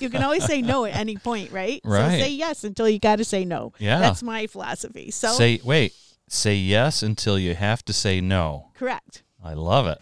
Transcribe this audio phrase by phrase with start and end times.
[0.00, 1.80] You can always say no at any point, right?
[1.84, 2.18] Right.
[2.18, 3.72] So say yes until you got to say no.
[3.78, 3.98] Yeah.
[3.98, 5.10] That's my philosophy.
[5.10, 5.92] So Say wait.
[6.28, 8.70] Say yes until you have to say no.
[8.74, 9.22] correct.
[9.42, 10.00] I love it.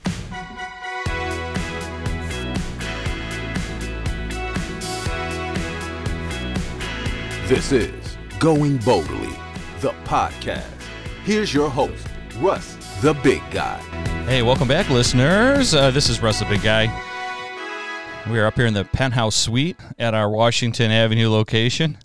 [7.46, 9.30] This is Going Boldly,
[9.80, 10.64] the podcast.
[11.24, 12.06] Here's your host,
[12.38, 13.78] Russ, the big guy.
[14.26, 15.72] Hey, welcome back, listeners.
[15.72, 16.86] Uh, this is Russ the Big Guy.
[18.28, 21.96] We are up here in the penthouse suite at our Washington Avenue location.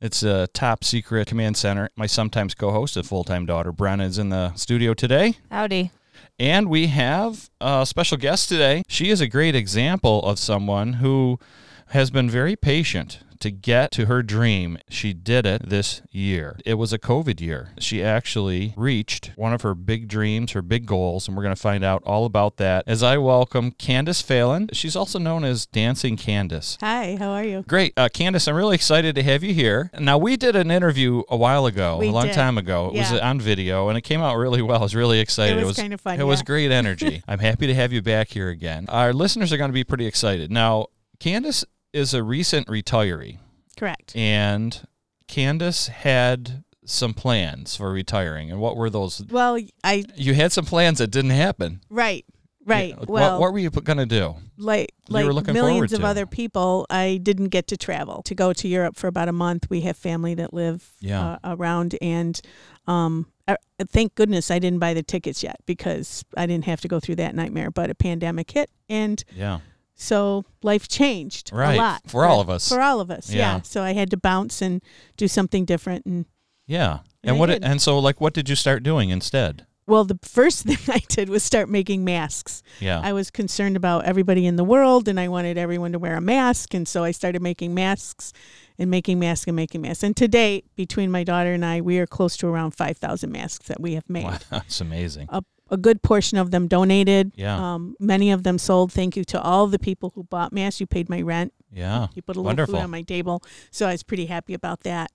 [0.00, 1.90] It's a top secret command center.
[1.96, 5.34] My sometimes co host, a full time daughter, Brenna, is in the studio today.
[5.50, 5.90] Howdy.
[6.38, 8.84] And we have a special guest today.
[8.86, 11.40] She is a great example of someone who
[11.88, 14.78] has been very patient to get to her dream.
[14.88, 16.58] She did it this year.
[16.64, 17.70] It was a COVID year.
[17.78, 21.60] She actually reached one of her big dreams, her big goals, and we're going to
[21.60, 24.68] find out all about that as I welcome Candace Phelan.
[24.72, 26.78] She's also known as Dancing Candace.
[26.80, 27.62] Hi, how are you?
[27.66, 27.92] Great.
[27.96, 29.90] Uh, Candace, I'm really excited to have you here.
[29.98, 32.34] Now, we did an interview a while ago, We a long did.
[32.34, 32.90] time ago.
[32.94, 34.78] It was on video, and it came out really well.
[34.78, 35.58] I was really excited.
[35.58, 37.22] It was kinda fun, It was great energy.
[37.28, 38.86] I'm happy to have you back here again.
[38.88, 40.50] Our listeners are going to be pretty excited.
[40.50, 40.86] Now,
[41.20, 41.64] Candace
[41.94, 43.38] is a recent retiree,
[43.78, 44.14] Correct.
[44.16, 44.86] and
[45.28, 48.50] Candace had some plans for retiring.
[48.50, 49.22] And what were those?
[49.30, 51.80] Well, I You had some plans that didn't happen.
[51.88, 52.26] right,
[52.66, 52.90] right.
[52.90, 54.34] Yeah, what- well, what, were you going to do?
[54.58, 56.06] like like millions of to?
[56.06, 59.68] other people, I didn't get to travel to go to Europe for about a month.
[59.70, 61.38] We have family that live Yeah.
[61.42, 62.38] uh, around, and
[62.86, 63.56] um, I,
[63.88, 67.16] thank goodness I didn't buy the tickets yet because I didn't have to go through
[67.16, 67.70] that nightmare.
[67.70, 69.60] But a pandemic hit, and Yeah.
[69.94, 71.74] So life changed Right.
[71.74, 72.68] a lot For all of us.
[72.68, 73.56] For all of us, Yeah.
[73.56, 73.62] yeah.
[73.62, 74.82] So I had to bounce and
[75.16, 76.26] do something different, and
[76.66, 77.00] Yeah.
[77.22, 77.46] And And what?
[77.46, 77.64] did.
[77.64, 79.66] And so, like, what did you start doing instead?
[79.86, 82.62] well, the first thing I did was start making masks.
[82.80, 83.00] Yeah.
[83.04, 86.22] I was concerned about everybody in the world and I wanted everyone to wear a
[86.22, 86.72] mask.
[86.72, 88.32] And so I started making masks
[88.78, 90.02] and making masks and making masks.
[90.02, 93.78] And today, between my daughter and I, we are close to around 5,000 masks that
[93.78, 94.24] we have made.
[94.24, 95.26] Wow, that's amazing.
[95.28, 97.32] A, a good portion of them donated.
[97.36, 97.74] Yeah.
[97.74, 98.92] Um, many of them sold.
[98.92, 100.80] Thank you to all the people who bought mass.
[100.80, 101.52] You paid my rent.
[101.72, 102.08] Yeah.
[102.14, 102.74] You put a little Wonderful.
[102.74, 103.42] food on my table.
[103.70, 105.10] So I was pretty happy about that.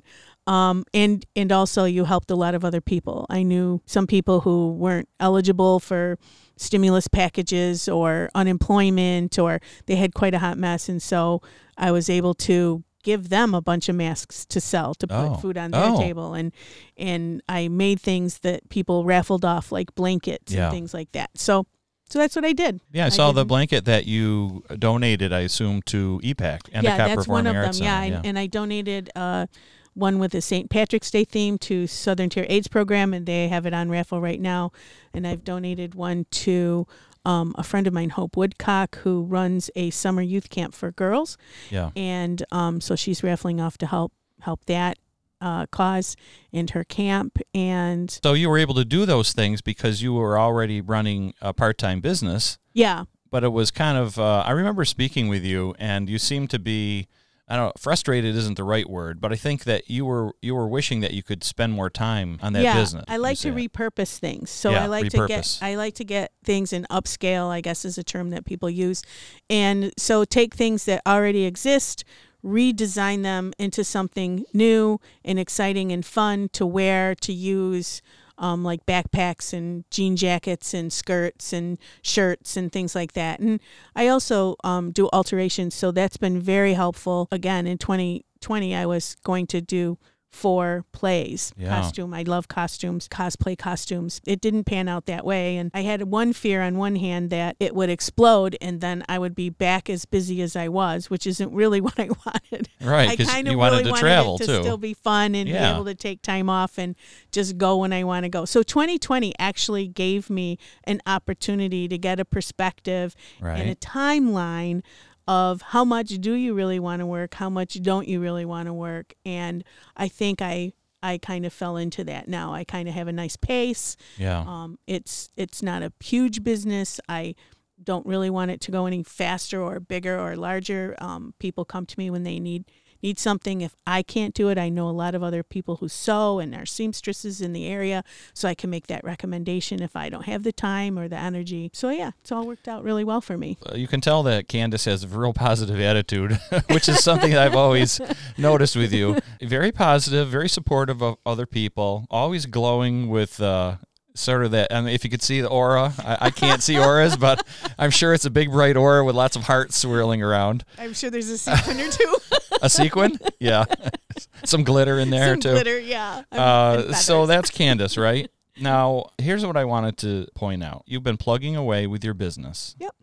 [0.47, 3.25] Um, and and also you helped a lot of other people.
[3.29, 6.17] I knew some people who weren't eligible for
[6.57, 11.41] stimulus packages or unemployment or they had quite a hot mess and so
[11.77, 15.35] I was able to give them a bunch of masks to sell to put Oh.
[15.35, 15.97] food on their Oh.
[15.99, 16.51] table and
[16.97, 20.65] and I made things that people raffled off like blankets Yeah.
[20.65, 21.29] and things like that.
[21.35, 21.65] So
[22.09, 22.81] so that's what I did.
[22.91, 26.97] Yeah, I I saw the blanket that you donated, I assume, to EPAC, yeah, Endicott
[26.97, 27.83] that's Performing one of them.
[27.83, 29.45] Yeah, and, and I donated uh,
[29.93, 30.71] one with a St.
[30.71, 34.41] Patrick's Day theme to Southern Tier AIDS program, and they have it on raffle right
[34.41, 34.71] now.
[35.13, 36.87] And I've donated one to
[37.25, 41.37] um, a friend of mine, Hope Woodcock, who runs a summer youth camp for girls,
[41.69, 41.91] yeah.
[41.95, 44.97] and um, so she's raffling off to help help that
[45.41, 46.15] uh, cause
[46.53, 47.39] and her camp.
[47.53, 51.53] And So you were able to do those things because you were already running a
[51.53, 54.17] part-time business, yeah, but it was kind of.
[54.17, 57.07] Uh, I remember speaking with you, and you seemed to be.
[57.49, 57.73] I don't know.
[57.77, 61.13] Frustrated isn't the right word, but I think that you were you were wishing that
[61.13, 63.05] you could spend more time on that yeah, business.
[63.07, 64.51] I like to repurpose things.
[64.51, 67.85] So Yeah, I like to get I like to get things in upscale, I guess
[67.85, 69.01] is a term that people use.
[69.49, 72.03] And so take things that already exist,
[72.45, 78.03] redesign them into something new and exciting and fun to wear, to use.
[78.39, 83.41] Um, like backpacks and jean jackets and skirts and shirts and things like that.
[83.41, 83.59] And
[83.95, 87.27] I also um, do alterations, so that's been very helpful.
[87.31, 89.97] Again, in 2020, I was going to do
[90.31, 91.69] four plays Yeah.
[91.69, 92.13] costume.
[92.13, 94.21] I love costumes, cosplay costumes.
[94.27, 95.57] It didn't pan out that way.
[95.57, 99.17] And I had one fear on one hand that it would explode and then I
[99.17, 102.69] would be back as busy as I was, which isn't really what I wanted.
[102.79, 104.61] Right, I kind you of wanted really to wanted travel, it to too.
[104.61, 105.71] still be fun and Yeah.
[105.71, 106.95] be able to take time off and
[107.31, 108.45] just go when I want to go.
[108.45, 114.83] So 2020 actually gave me an opportunity to get a perspective and a timeline
[115.29, 118.65] of how much do you really want to work, how much don't you really want
[118.65, 119.63] to work, and
[119.95, 120.73] I think I
[121.03, 122.51] I kind of fell into that now.
[122.51, 123.95] I kind of have a nice pace.
[124.17, 124.39] Yeah.
[124.39, 126.99] Um, it's it's not a huge business.
[127.07, 127.35] I
[127.81, 130.95] don't really want it to go any faster or bigger or larger.
[130.97, 132.65] Um, people come to me when they need
[133.01, 133.61] need something.
[133.61, 136.55] If I can't do it, I know a lot of other people who sew and
[136.55, 138.03] are seamstresses in the area,
[138.33, 141.69] so I can make that recommendation if I don't have the time or the energy.
[141.73, 143.57] So yeah, it's all worked out really well for me.
[143.65, 147.45] Uh, you can tell that Candace has a real positive attitude, which is something that
[147.45, 147.99] I've always
[148.37, 149.19] noticed with you.
[149.41, 153.77] Very positive, very supportive of other people, always glowing with uh,
[154.19, 154.73] sort of that.
[154.73, 157.45] I mean, if you could see the aura, I, I can't see auras, but
[157.77, 160.65] I'm sure it's a big bright aura with lots of hearts swirling around.
[160.77, 162.15] I'm sure there's a sequin or two.
[162.61, 163.63] A sequin, yeah,
[164.43, 165.51] some glitter in there Some too.
[165.51, 166.23] glitter, yeah.
[166.29, 168.29] Uh, so that's Candace, right?
[168.59, 170.83] Now, here's what I wanted to point out.
[170.85, 172.75] You've been plugging away with your business.
[172.79, 172.93] Yep.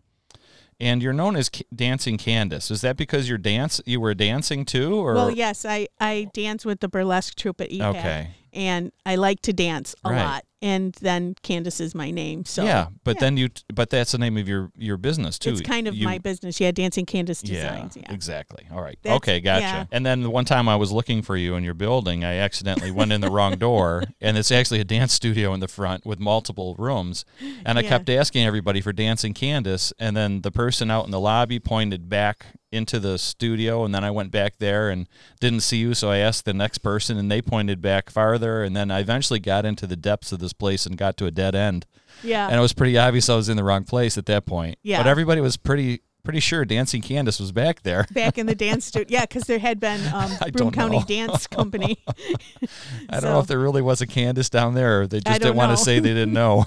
[0.79, 2.69] And you're known as Dancing Candace.
[2.69, 6.63] Is that because you're dance you were dancing too or Well, yes, I I dance
[6.63, 8.27] with the burlesque troupe at EPAC, Okay.
[8.53, 10.23] and I like to dance a Right.
[10.23, 10.45] lot.
[10.59, 13.19] And then Candace is my name, so yeah, but yeah.
[13.19, 15.51] then you but that's the name of your your business too.
[15.51, 16.59] it's kind of You- my business.
[16.59, 17.95] Yeah, Dancing Candace Designs.
[17.95, 18.65] Yeah, exactly.
[18.71, 18.97] All right.
[19.03, 19.61] That's- okay, gotcha.
[19.61, 19.85] yeah.
[19.91, 22.89] And then the one time I was looking for you in your building, I accidentally
[22.89, 26.19] went in the wrong door, and it's actually a dance studio in the front with
[26.19, 27.23] multiple rooms.
[27.63, 27.89] And I Yeah.
[27.89, 32.09] kept asking everybody for Dancing Candace, and then the person out in the lobby pointed
[32.09, 35.07] back into the studio, and then I went back there and
[35.39, 38.75] didn't see you, so I asked the next person, and they pointed back farther, and
[38.75, 41.55] then I eventually got into the depths of this place and got to a dead
[41.55, 41.85] end
[42.23, 42.47] yeah.
[42.47, 44.77] and it was pretty obvious I was in the wrong place at that point.
[44.83, 44.99] Yeah.
[44.99, 48.05] But everybody was pretty pretty sure Dancing Candace was back there.
[48.11, 51.01] Back in the dance studio, yeah, because there had been um, Broome County.
[51.07, 52.03] Dance Company.
[53.09, 55.41] I don't know if there really was a Candace down there, or they just didn't
[55.47, 56.65] don't want to say they didn't know.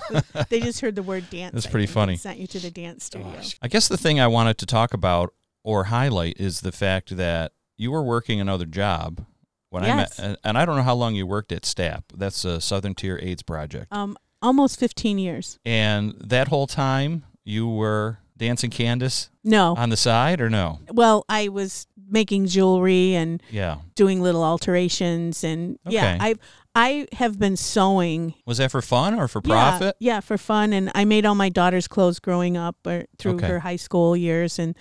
[0.48, 1.52] they just heard the word dance.
[1.52, 2.16] That's pretty funny.
[2.16, 3.38] Sent you to the dance studio.
[3.60, 7.52] I guess the thing I wanted to talk about or highlight is the fact that
[7.76, 9.24] you were working another job
[9.70, 10.18] when Yes.
[10.18, 12.04] I met, and I don't know how long you worked at STAP.
[12.16, 15.58] That's a Southern Tier AIDS project, Um, almost 15 years.
[15.64, 20.80] and that whole time you were dancing Candace No, on the side, or no?
[20.92, 23.76] well, I was making jewelry and Yeah.
[23.94, 26.18] doing little alterations, and yeah, Okay.
[26.20, 26.34] I
[26.72, 28.34] I have been sewing.
[28.46, 29.96] Was that for fun or for Yeah, profit?
[29.98, 33.48] Yeah, for fun, and I made all my daughter's clothes growing up or through Okay.
[33.48, 34.76] her high school years, and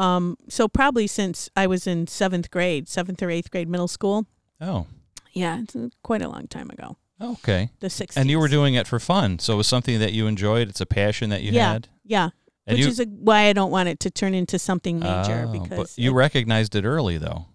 [0.00, 4.26] um, so probably since I was in seventh grade, seventh or eighth grade, middle school.
[4.60, 4.86] Oh,
[5.32, 6.96] Yeah, it's uh, quite a long time ago.
[7.20, 7.70] okay.
[7.80, 8.16] The 60s.
[8.16, 10.68] And you were doing it for fun, so it was something that you enjoyed.
[10.68, 11.88] It's a passion that you yeah, had.
[12.04, 12.28] yeah.
[12.66, 15.46] And Which you, is a, why I don't want it to turn into something major
[15.48, 17.46] Oh, because but you it- recognized it early, though.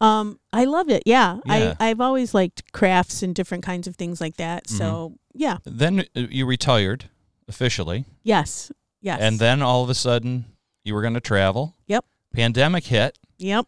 [0.00, 1.02] Um, I love it.
[1.04, 1.38] Yeah.
[1.44, 1.74] Yeah.
[1.78, 4.64] I I've always liked crafts and different kinds of things like that.
[4.64, 4.78] Mm-hmm.
[4.78, 7.10] So yeah, Then uh, you retired
[7.48, 8.72] officially, yes,
[9.02, 10.46] yes, and then all of a sudden
[10.84, 11.76] you were going to travel.
[11.86, 12.04] Yep.
[12.34, 13.66] Pandemic hit, yep,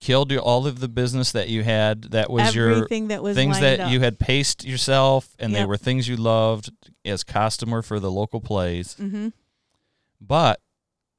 [0.00, 2.02] killed you, all of the business that you had.
[2.12, 3.90] That was your everything that was things that up.
[3.90, 6.70] you had paced yourself, and they were things you loved
[7.04, 8.94] as costumer for the local plays.
[9.00, 9.28] Mm-hmm.
[10.20, 10.60] But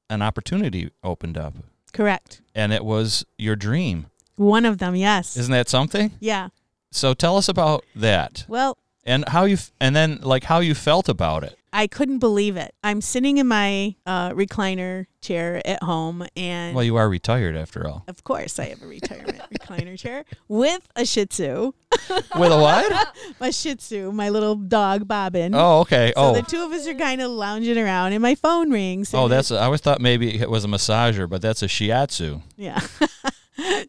[0.09, 1.53] an opportunity opened up,
[1.93, 2.41] Correct.
[2.55, 4.07] and it was your dream.
[4.35, 5.35] One of them, yes.
[5.37, 6.11] Isn't that something?
[6.19, 6.49] yeah.
[6.91, 10.73] So tell us about that Well, and how you f- and then like how you
[10.73, 11.57] felt about it.
[11.75, 12.73] I couldn't believe it.
[12.85, 17.85] I'm sitting in my uh, recliner chair at home, and Well, you are retired after
[17.85, 18.05] all.
[18.07, 21.73] of course, I have a retirement recliner chair with a Shih Tzu.
[22.37, 23.15] With a what?
[23.39, 25.53] My Shih Tzu, my little dog Bobbin.
[25.55, 26.13] Oh, okay.
[26.15, 29.13] So oh, the two of us are kind of lounging around, and my phone rings.
[29.13, 29.51] oh, that's.
[29.51, 32.41] I always thought maybe it was a massager, but that's a shiatsu.
[32.57, 32.81] Yeah.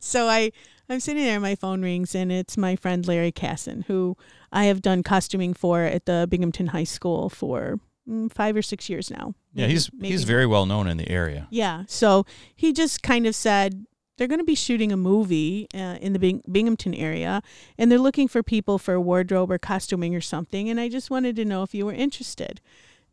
[0.01, 0.53] so I
[0.89, 4.17] I'm sitting there, my phone rings, and it's my friend Larry Casson, who
[4.53, 8.89] I have done costuming for at the Binghamton High School for mm, five or six
[8.89, 9.35] years now.
[9.53, 11.49] Yeah, he's maybe he's very well known in the area.
[11.51, 11.85] Yeah.
[11.89, 12.25] So
[12.55, 13.87] he just kind of said
[14.17, 17.43] they're going to be shooting a movie uh, in the Bing- Binghamton area,
[17.77, 20.69] and they're looking for people for wardrobe or costuming or something.
[20.71, 22.61] And I just wanted to know if you were interested.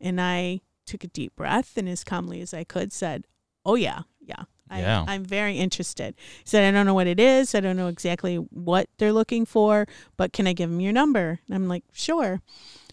[0.00, 3.26] And I took a deep breath and, as calmly as I could, said,
[3.64, 4.44] "Oh yeah, yeah."
[4.74, 5.04] I, Yeah.
[5.06, 6.14] I'm very interested.
[6.18, 7.54] He said, I don't know what it is.
[7.54, 11.40] I don't know exactly what they're looking for, but can I give them your number?
[11.46, 12.42] And I'm like, sure.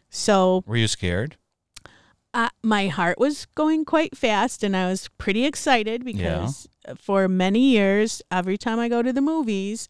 [0.09, 1.37] So Were you scared?
[2.33, 6.67] uh, my heart was going quite fast and I was pretty excited because
[6.97, 9.87] for many years, every time I go to the movies,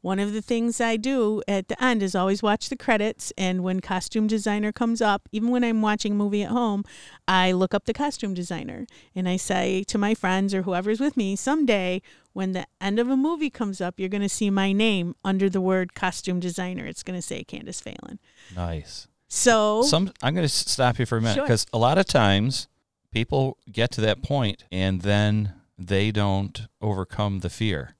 [0.00, 3.32] one of the things I do at the end is always watch the credits.
[3.36, 6.84] And when costume designer comes up, even when I'm watching a movie at home,
[7.26, 11.16] I look up the costume designer and I say to my friends or whoever's with
[11.16, 12.00] me, someday
[12.32, 15.50] when the end of a movie comes up, you're going to see my name under
[15.50, 16.86] the word costume designer.
[16.86, 18.20] It's going to say Candace Phelan.
[18.54, 19.08] Nice.
[19.26, 21.44] So, Some I'm going to stop you for a minute Sure.
[21.44, 22.68] because a lot of times
[23.12, 27.96] people get to that point and then they don't overcome the fear.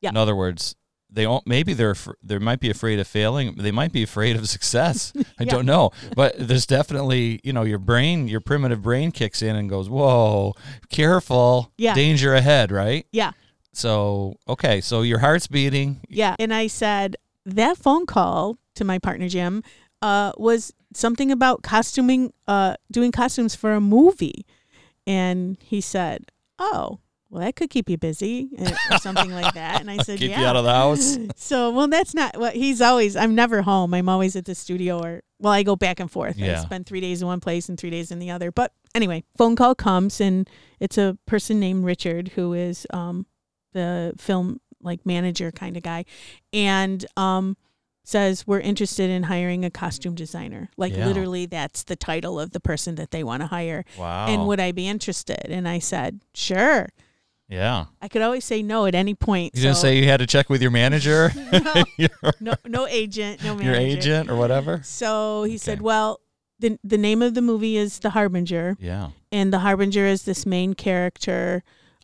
[0.00, 0.10] Yeah.
[0.10, 0.76] In other words,
[1.10, 3.54] they won't, maybe they're they might be afraid of failing.
[3.56, 5.12] They might be afraid of success.
[5.38, 5.44] I Yeah.
[5.46, 9.68] don't know, but there's definitely you know your brain, your primitive brain kicks in and
[9.70, 10.54] goes, "Whoa,
[10.90, 11.94] careful, Yeah.
[11.94, 13.06] danger ahead!" Right?
[13.12, 13.32] yeah.
[13.72, 16.00] So okay, so your heart's beating.
[16.08, 16.34] Yeah.
[16.38, 19.62] And I said, that phone call to my partner, Jim,
[20.02, 24.44] uh, was something about costuming, uh, doing costumes for a movie.
[25.06, 26.98] And he said, oh,
[27.30, 29.80] well, that could keep you busy uh, or something like that.
[29.80, 30.40] And I said, Keep yeah.
[30.40, 31.18] you out of the house.
[31.36, 33.92] so, well, that's not what he's always, I'm never home.
[33.94, 36.36] I'm always at the studio or, well, I go back and forth.
[36.40, 36.60] I Yeah.
[36.60, 38.50] spend three days in one place and three days in the other.
[38.50, 40.48] But anyway, phone call comes and
[40.80, 43.26] it's a person named Richard who is um,
[43.72, 46.04] the film like manager kind of guy,
[46.52, 47.56] and um,
[48.04, 50.70] says we're interested in hiring a costume designer.
[50.76, 51.04] Like Yeah.
[51.06, 53.84] literally, that's the title of the person that they want to hire.
[53.98, 54.26] Wow.
[54.28, 55.50] And would I be interested?
[55.50, 56.88] And I said, sure.
[57.48, 57.86] Yeah.
[58.02, 59.54] I could always say no at any point.
[59.56, 63.42] You didn't say you had to check with your manager, no, your, no, no agent,
[63.42, 63.70] no manager.
[63.80, 64.80] your agent, or whatever.
[64.84, 66.20] So he said, well,
[66.60, 69.10] the the name of the movie is The Harbinger, Yeah.
[69.32, 71.62] and the Harbinger is this main character.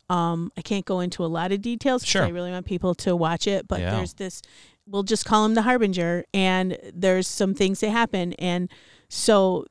[0.09, 2.23] Um, I can't go into a lot of details because Sure.
[2.23, 3.67] I really want people to watch it.
[3.67, 3.95] But Yeah.
[3.95, 4.41] there's this.
[4.87, 8.69] We'll just call him the Harbinger, and there's some things that happen, and
[9.09, 9.65] so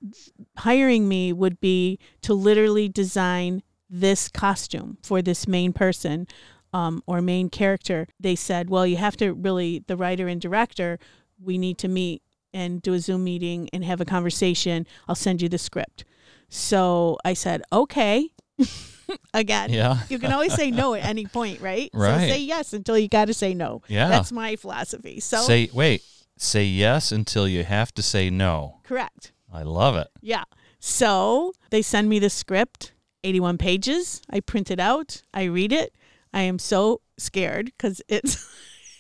[0.58, 3.62] hiring me would be to literally design
[4.00, 6.26] this costume for this main person
[6.72, 8.08] um, or main character.
[8.18, 10.98] They said, well, you have to really the writer and director.
[11.42, 12.22] We need to meet
[12.52, 14.86] and do a Zoom meeting and have a conversation.
[15.08, 16.04] I'll send you the script.
[16.48, 18.30] So I said, okay.
[19.34, 19.98] Again, Yeah.
[20.08, 21.90] you can always say no at any point, right?
[21.92, 22.20] Right.
[22.28, 23.82] So say yes until you got to say no.
[23.86, 24.08] Yeah.
[24.08, 25.20] That's my philosophy.
[25.20, 26.02] So say wait.
[26.38, 28.80] Say yes until you have to say no.
[28.82, 29.32] correct.
[29.52, 30.08] I love it.
[30.20, 30.44] Yeah.
[30.80, 32.92] So they send me the script,
[33.24, 34.22] 81 pages.
[34.30, 35.22] I print it out.
[35.32, 35.94] I read it.
[36.32, 38.46] I am so scared because it's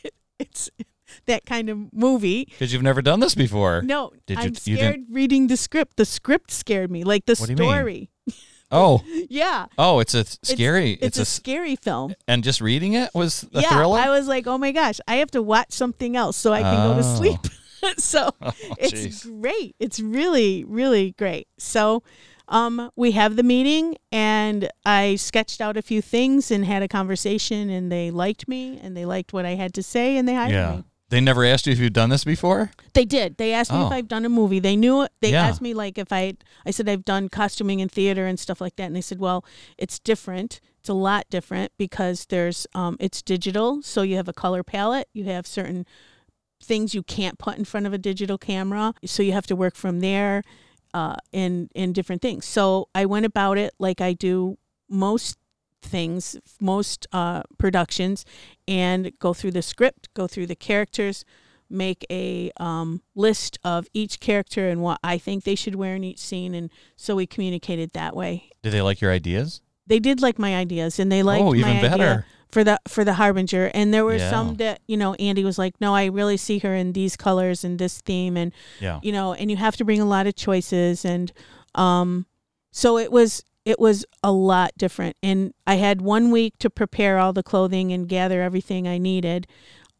[0.38, 0.70] it's
[1.26, 2.46] that kind of movie.
[2.46, 3.82] Because you've never done this before.
[3.82, 5.96] No, Did you- I'm you scared reading the script.
[5.96, 7.68] The script scared me, like the What do you mean?
[7.70, 8.10] story.
[8.70, 9.04] Oh.
[9.30, 10.92] Yeah, Oh, it's a scary.
[10.94, 12.14] it's, It's, a, a, s- scary film.
[12.26, 13.98] and just reading it was a yeah, thriller.
[14.00, 16.88] I was like, oh my gosh, I have to watch something else so I can
[16.88, 17.14] go to Oh.
[17.16, 17.40] sleep.
[17.98, 19.76] so oh, it's great.
[19.78, 21.46] It's really, really great.
[21.58, 22.02] So
[22.48, 26.88] um, we have the meeting, and I sketched out a few things and had a
[26.88, 30.34] conversation, and they liked me, and they liked what I had to say, and they
[30.34, 30.76] hired Yeah.
[30.76, 30.84] me.
[31.10, 32.72] They never asked you if you'd done this before.
[32.94, 33.36] They did.
[33.36, 33.94] They asked me if Oh.
[33.94, 34.58] I've done a movie.
[34.58, 35.12] They knew it.
[35.20, 35.46] They Yeah.
[35.46, 36.34] asked me like if I.
[36.66, 39.44] I said I've done costuming in theater and stuff like that, and they said, well,
[39.78, 40.60] it's different.
[40.80, 45.08] It's a lot different because there's um, it's digital, so you have a color palette.
[45.12, 45.86] You have certain
[46.62, 49.76] things you can't put in front of a digital camera, so you have to work
[49.76, 50.42] from there,
[50.94, 52.46] uh, in in different things.
[52.46, 54.56] So I went about it like I do
[54.88, 55.36] most
[55.82, 58.24] things, most uh, productions,
[58.66, 61.24] and go through the script, go through the characters,
[61.68, 66.04] make a um, list of each character and what I think they should wear in
[66.04, 68.50] each scene, and so we communicated that way.
[68.62, 69.60] Did they like your ideas?
[69.86, 72.26] They did like my ideas, and they liked oh, even my idea better.
[72.54, 73.70] For the for the harbinger.
[73.74, 74.30] And there were Yeah.
[74.30, 77.64] some that you know Andy was like, no, I really see her in these colors
[77.64, 79.00] and this theme, and Yeah.
[79.02, 81.32] you know, and you have to bring a lot of choices and
[81.74, 82.26] um
[82.70, 87.18] so it was it was a lot different and I had one week to prepare
[87.18, 89.46] all the clothing and gather everything I needed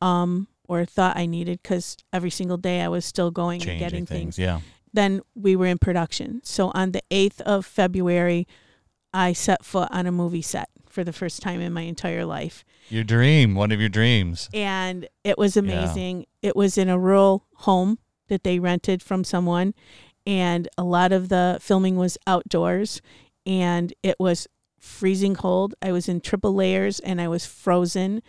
[0.01, 4.07] um or thought I needed cuz every single day I was still going and getting
[4.07, 4.37] things.
[4.37, 4.39] things.
[4.39, 4.61] Yeah.
[4.93, 6.41] Then we were in production.
[6.45, 8.47] So on the 8th of February
[9.13, 12.65] I set foot on a movie set for the first time in my entire life
[12.89, 13.57] Your dream.
[13.57, 14.49] One of your dreams.
[14.55, 16.27] and it was amazing.
[16.41, 17.99] It was in a rural home
[18.29, 19.75] that they rented from someone,
[20.27, 23.03] and a lot of the filming was outdoors,
[23.45, 24.47] and it was
[24.79, 25.75] freezing cold.
[25.83, 28.23] I was in triple layers and I was frozen,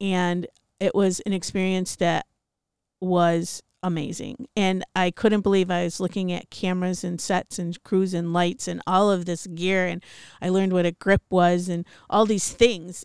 [0.00, 0.46] and
[0.80, 2.26] it was an experience that
[3.00, 4.46] was amazing.
[4.56, 8.68] And I couldn't believe I was looking at cameras and sets and crews and lights
[8.68, 10.02] and all of this gear and
[10.40, 13.04] I learned what a grip was and all these things.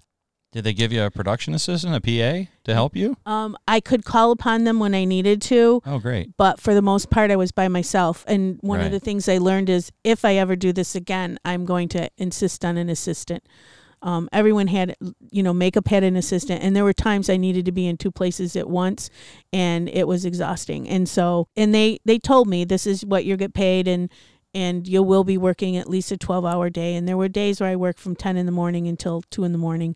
[0.53, 3.17] Did they give you a production assistant, a PA, to help you?
[3.25, 6.37] Um, I could call upon them when I needed to, Oh, great.
[6.37, 8.23] but for the most part, I was by myself.
[8.27, 8.85] And one Right.
[8.85, 12.09] of the things I learned is if I ever do this again, I'm going to
[12.17, 13.43] insist on an assistant.
[14.01, 14.95] Um, everyone had,
[15.31, 17.97] you know, makeup had an assistant, and there were times I needed to be in
[17.97, 19.09] two places at once,
[19.51, 20.87] and it was exhausting.
[20.87, 24.09] And so, and they they told me this is what you get paid, and
[24.53, 26.95] and you will be working at least a 12 hour day.
[26.95, 29.51] And there were days where I worked from 10 in the morning until two in
[29.51, 29.95] the morning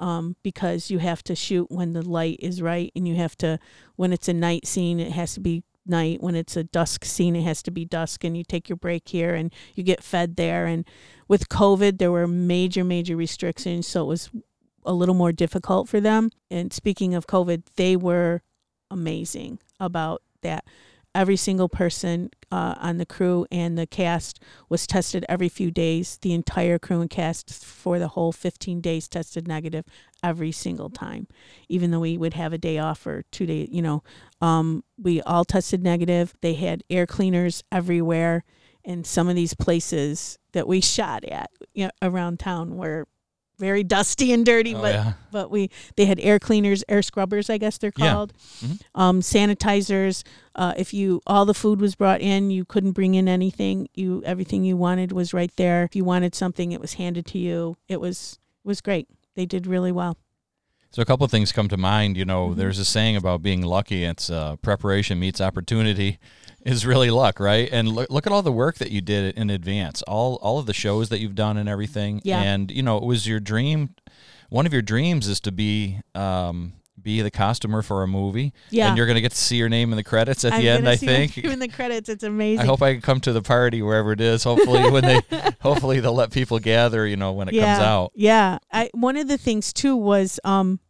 [0.00, 3.58] um, because you have to shoot when the light is right and you have to
[3.96, 7.36] when it's a night scene it has to be night when it's a dusk scene
[7.36, 10.36] it has to be dusk and you take your break here and you get fed
[10.36, 10.66] there.
[10.66, 10.84] And
[11.28, 14.30] with covid there were major major restrictions so it was
[14.86, 16.30] a little more difficult for them.
[16.50, 18.42] And speaking of covid they were
[18.90, 20.64] amazing about that
[21.14, 26.18] every single person uh, on the crew and the cast was tested every few days.
[26.22, 29.84] The entire crew and cast for the whole 15 days tested negative
[30.22, 31.26] every single time,
[31.68, 33.68] even though we would have a day off or two days.
[33.70, 34.02] You know,
[34.40, 36.34] um, we all tested negative.
[36.40, 38.44] They had air cleaners everywhere,
[38.84, 43.06] and some of these places that we shot at you know, around town were
[43.60, 45.12] very dusty and dirty, Oh, but yeah.
[45.30, 48.12] but we they had air cleaners, air scrubbers, I guess they're Yeah.
[48.12, 48.32] called.
[48.64, 48.80] Mhm.
[48.96, 50.24] Um, sanitizers.
[50.56, 53.88] Uh, if you all the food was brought in, you couldn't bring in anything.
[53.94, 55.84] You everything you wanted was right there.
[55.84, 57.76] If you wanted something, it was handed to you.
[57.88, 59.06] It was it was great.
[59.36, 60.16] They did really well.
[60.92, 62.16] So a couple of things come to mind.
[62.16, 62.56] You know, Mhm.
[62.56, 64.02] there's a saying about being lucky.
[64.04, 66.18] It's uh, preparation meets opportunity
[66.64, 67.68] is really luck, right?
[67.70, 70.02] And look, look at all the work that you did in advance.
[70.02, 72.20] All all of the shows that you've done and everything.
[72.24, 72.40] Yeah.
[72.40, 73.94] And you know, it was your dream.
[74.48, 78.52] One of your dreams is to be um, be the costumer for a movie.
[78.70, 78.88] Yeah.
[78.88, 80.88] And you're gonna get to see your name in the credits at I'm the end.
[80.88, 81.36] I think.
[81.42, 82.08] name in the credits.
[82.08, 82.60] It's amazing.
[82.60, 84.44] I hope I can come to the party wherever it is.
[84.44, 85.20] Hopefully, when they
[85.60, 87.06] hopefully they'll let people gather.
[87.06, 88.12] You know, when it yeah, comes out.
[88.14, 88.58] Yeah.
[88.72, 90.80] I one of the things too was um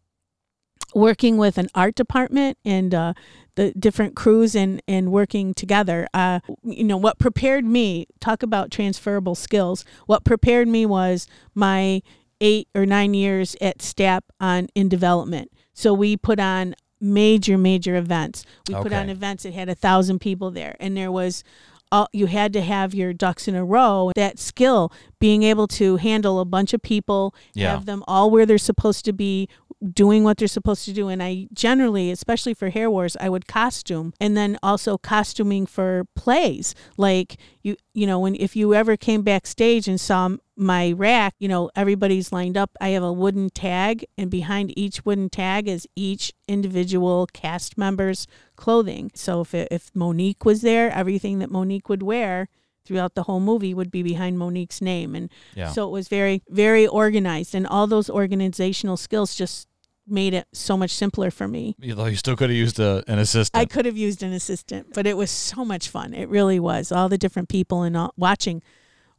[0.95, 3.15] working with an art department and uh
[3.61, 6.07] the different crews and and working together.
[6.15, 9.85] Uh you know, what prepared me, talk about transferable skills.
[10.07, 12.03] What prepared me was my
[12.41, 15.51] 8 or 9 years at STAP on in development.
[15.75, 18.45] So we put on major major events.
[18.69, 21.45] We put on events that had a thousand people there and there was
[21.93, 24.13] all, you had to have your ducks in a row.
[24.15, 27.73] That skill, being able to handle a bunch of people, Yeah.
[27.73, 29.49] have them all where they're supposed to be,
[29.93, 31.09] doing what they're supposed to do.
[31.09, 36.05] And I generally, especially for Hair Wars, I would costume and then also costuming for
[36.15, 36.75] plays.
[36.97, 41.49] Like you, you know, when if you ever came backstage and saw my rack, you
[41.49, 42.77] know, everybody's lined up.
[42.81, 48.27] I have a wooden tag, and behind each wooden tag is each individual cast member's
[48.57, 49.11] clothing.
[49.15, 52.49] So if it, if Monique was there, everything that Monique would wear
[52.85, 55.71] throughout the whole movie would be behind Monique's name, and Yeah.
[55.71, 59.67] so it was very very organized, and all those organizational skills just
[60.11, 61.77] made it so much simpler for me.
[61.89, 63.61] Although you still could have used a, an assistant.
[63.61, 66.15] I could have used an assistant, but it was so much fun.
[66.15, 66.93] It really was.
[66.93, 68.63] All the different people and all, watching,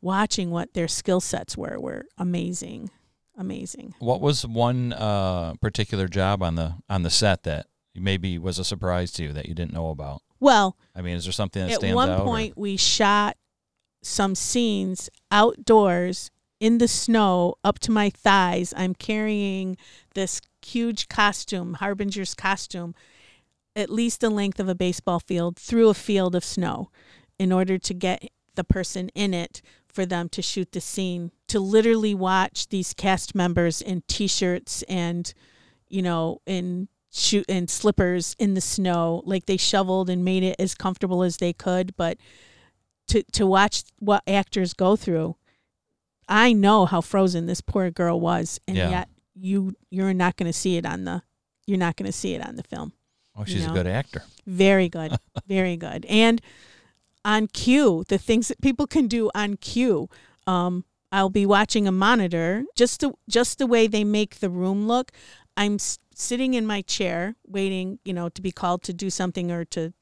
[0.02, 2.90] watching what their skill sets were were amazing,
[3.38, 3.96] amazing.
[4.00, 8.64] What was one uh, particular job on the on the set that maybe was a
[8.64, 10.22] surprise to you that you didn't know about?
[10.40, 11.90] Well, I mean, is there something that stands out?
[11.92, 12.22] at one out?
[12.22, 13.38] or- point we shot
[14.04, 18.74] some scenes outdoors in the snow up to my thighs.
[18.78, 19.76] I'm carrying
[20.14, 22.94] this huge costume, Harbinger's costume,
[23.76, 26.92] at least the length of a baseball field through a field of snow
[27.40, 31.60] in order to get the person in it for them to shoot the scene to
[31.60, 35.34] literally watch these cast members in t-shirts and
[35.90, 40.56] you know in shoot in slippers in the snow like they shoveled and made it
[40.60, 42.18] as comfortable as they could but
[43.08, 45.36] to to watch what actors go through
[46.32, 48.90] i know how frozen this poor girl was and Yeah.
[48.90, 51.22] yet you you're not going to see it on the
[51.68, 52.94] you're not going to see it on the film
[53.36, 53.72] oh, she's know.
[53.72, 54.24] a good actor.
[54.48, 55.18] very good
[55.48, 56.42] very good and
[57.24, 60.10] on cue the things that people can do on cue
[60.48, 64.88] um i'll be watching a monitor just the just the way they make the room
[64.88, 65.12] look
[65.58, 69.52] i'm s- sitting in my chair waiting you know to be called to do something
[69.52, 69.94] or to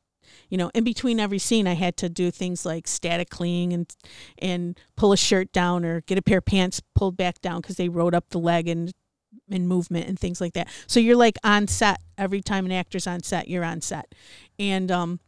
[0.49, 3.95] you know in between every scene i had to do things like static cleaning and
[4.39, 7.77] and pull a shirt down or get a pair of pants pulled back down because
[7.77, 8.93] they rode up the leg and
[9.51, 10.67] and movement and things like that.
[10.87, 12.01] So you're like on set.
[12.17, 14.13] Every time an actor's on set you're on set.
[14.57, 15.19] And um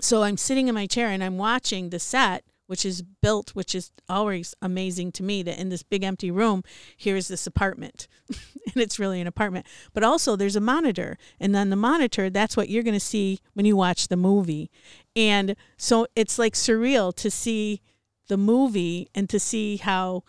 [0.00, 3.74] so i'm sitting in my chair and i'm watching the set which is built which
[3.74, 6.62] is always amazing to me that in this big empty room
[6.96, 8.06] here's this apartment.
[8.74, 9.64] And it's really an apartment.
[9.94, 11.16] But also there's a monitor.
[11.40, 14.70] And then the monitor that's what you're going to see when you watch the movie.
[15.16, 17.80] And so it's like surreal to see
[18.28, 20.22] the movie and to see how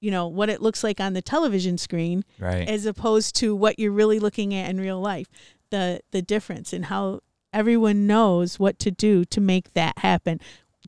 [0.00, 2.66] you know what it looks like on the television screen Right.
[2.68, 5.28] as opposed to what you're really looking at in real life.
[5.70, 7.20] The the difference and how
[7.52, 10.40] everyone knows what to do to make that happen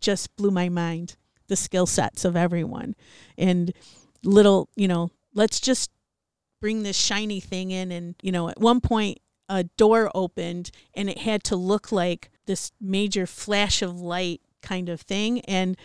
[0.02, 1.16] just blew my mind
[1.48, 2.94] the skill sets of everyone.
[3.36, 3.72] And
[4.24, 5.90] little you know let's just
[6.60, 11.10] bring this shiny thing in and you know at one point a door opened and
[11.10, 15.40] it had to look like this major flash of light kind of thing.
[15.40, 15.76] And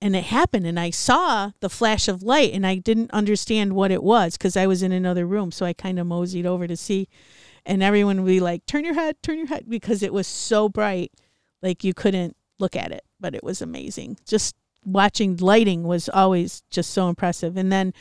[0.00, 3.90] and it happened and i saw the flash of light and i didn't understand what
[3.90, 5.50] it was because i was in another room.
[5.50, 7.08] So i kind of moseyed over to see
[7.66, 10.68] and everyone would be like turn your head turn your head because it was so
[10.68, 11.12] bright
[11.62, 14.16] like you couldn't look at it but it was amazing.
[14.26, 14.54] Just
[14.84, 17.56] watching lighting was always just so impressive.
[17.56, 17.92] And then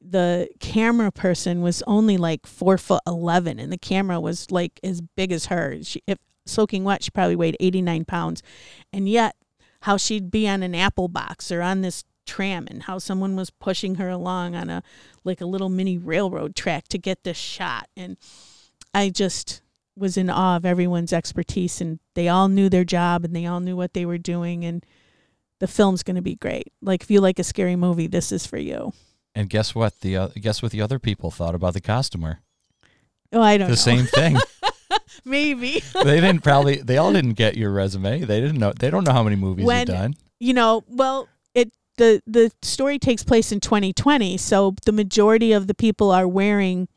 [0.00, 5.00] the camera person was only like four foot eleven, and the camera was like as
[5.00, 5.78] big as her.
[5.82, 8.42] She, if soaking wet, she probably weighed eighty nine pounds,
[8.92, 9.36] and yet
[9.82, 13.50] how she'd be on an apple box or on this tram, and how someone was
[13.50, 14.82] pushing her along on a
[15.22, 18.16] like a little mini railroad track to get this shot, and
[18.92, 19.62] I just
[19.96, 23.60] was in awe of everyone's expertise, and they all knew their job, and they all
[23.60, 24.84] knew what they were doing, and
[25.60, 26.72] the film's going to be great.
[26.80, 28.92] Like if you like a scary movie, this is for you.
[29.34, 30.00] And guess what?
[30.00, 32.40] The uh, guess what the other people thought about the costumer?
[33.32, 33.76] Oh, I don't The know.
[33.76, 34.36] same thing.
[35.24, 35.82] Maybe.
[35.94, 36.76] they didn't probably.
[36.76, 38.20] They all didn't get your resume.
[38.20, 38.72] They didn't know.
[38.78, 40.14] They don't know how many movies When- you've done.
[40.40, 45.66] you know, well, it the the story takes place in 2020, so the majority of
[45.66, 46.88] the people are wearing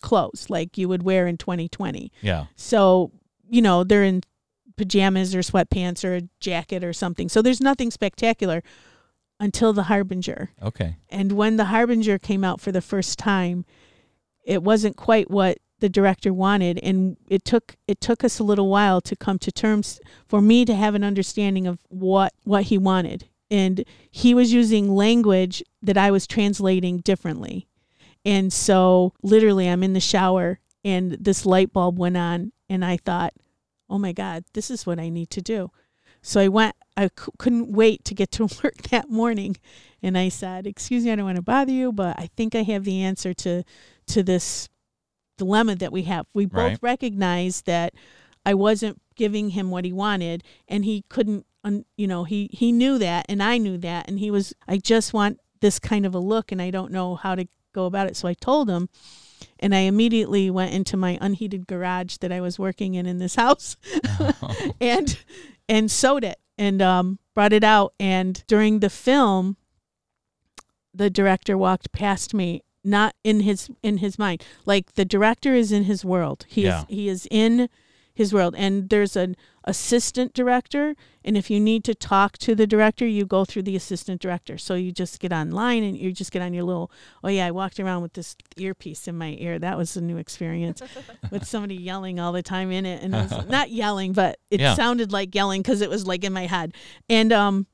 [0.00, 2.12] clothes like you would wear in 2020.
[2.20, 2.46] Yeah.
[2.56, 3.12] So,
[3.48, 4.22] you know, they're in
[4.76, 7.28] pajamas or sweatpants or a jacket or something.
[7.28, 8.62] So there's nothing spectacular
[9.38, 10.50] until the Harbinger.
[10.62, 10.96] Okay.
[11.08, 13.64] And when the Harbinger came out for the first time,
[14.44, 18.68] it wasn't quite what the director wanted and it took it took us a little
[18.68, 22.78] while to come to terms for me to have an understanding of what what he
[22.78, 23.26] wanted.
[23.50, 27.66] And he was using language that I was translating differently.
[28.24, 32.96] And so literally I'm in the shower and this light bulb went on and I
[32.96, 33.32] thought,
[33.88, 35.70] "Oh my god, this is what I need to do."
[36.22, 39.56] So I went I c- couldn't wait to get to work that morning
[40.02, 42.62] and I said, "Excuse me, I don't want to bother you, but I think I
[42.62, 43.64] have the answer to
[44.08, 44.68] to this
[45.38, 46.26] dilemma that we have.
[46.34, 46.78] We both Right.
[46.82, 47.94] recognized that
[48.44, 51.46] I wasn't giving him what he wanted, and he couldn't.
[51.62, 54.54] Un, you know, he he knew that, and I knew that, and he was.
[54.66, 57.86] I just want this kind of a look, and I don't know how to go
[57.86, 58.16] about it.
[58.16, 58.88] So I told him,
[59.58, 63.34] and I immediately went into my unheated garage that I was working in in this
[63.36, 63.76] house,
[64.80, 65.18] and
[65.68, 67.94] and sewed it and um, brought it out.
[68.00, 69.56] And during the film,
[70.94, 75.70] the director walked past me not in his in his mind like the director is
[75.70, 76.80] in his world he Yeah.
[76.80, 77.68] is he is in
[78.20, 78.54] his world.
[78.56, 83.24] And there's an assistant director and if you need to talk to the director you
[83.26, 84.56] go through the assistant director.
[84.58, 86.90] So you just get online and you just get on your little
[87.22, 89.58] oh yeah i walked around with this earpiece in my ear.
[89.58, 90.80] That was a new experience
[91.30, 93.02] with somebody yelling all the time in it.
[93.02, 94.74] And it was not yelling but it Yeah.
[94.74, 96.74] sounded like yelling because it was like in my head.
[97.08, 97.66] And um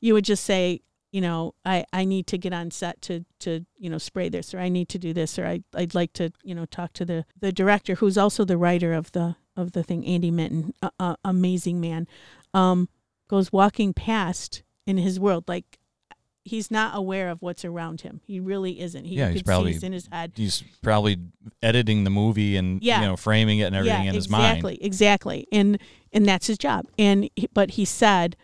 [0.00, 0.80] you would just say
[1.12, 4.54] you know i i need to get on set to to you know spray this
[4.54, 7.04] or i need to do this or i i'd like to you know talk to
[7.04, 10.90] the the director who's also the writer of the of the thing andy mitton uh,
[10.98, 12.06] uh, amazing man
[12.54, 12.88] um
[13.28, 15.78] goes walking past in his world like
[16.42, 19.92] he's not aware of what's around him he really isn't he Yeah, he's probably- in
[19.92, 21.18] his head He's probably
[21.62, 23.00] editing the movie and Yeah.
[23.02, 24.56] you know framing it and everything yeah, in his mind.
[24.58, 25.46] Exactly, exactly.
[25.52, 25.78] and
[26.12, 26.86] and that's his job.
[26.98, 28.36] And but he said,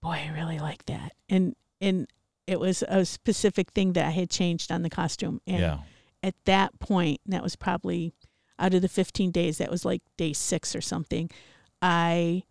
[0.00, 2.06] "Boy, I really like that." And and
[2.46, 5.40] it was a specific thing that I had changed on the costume.
[5.46, 5.78] And Yeah.
[6.22, 8.14] at that point, that was probably
[8.62, 11.28] out of the 15 days, that was like day six or something.
[11.82, 12.44] I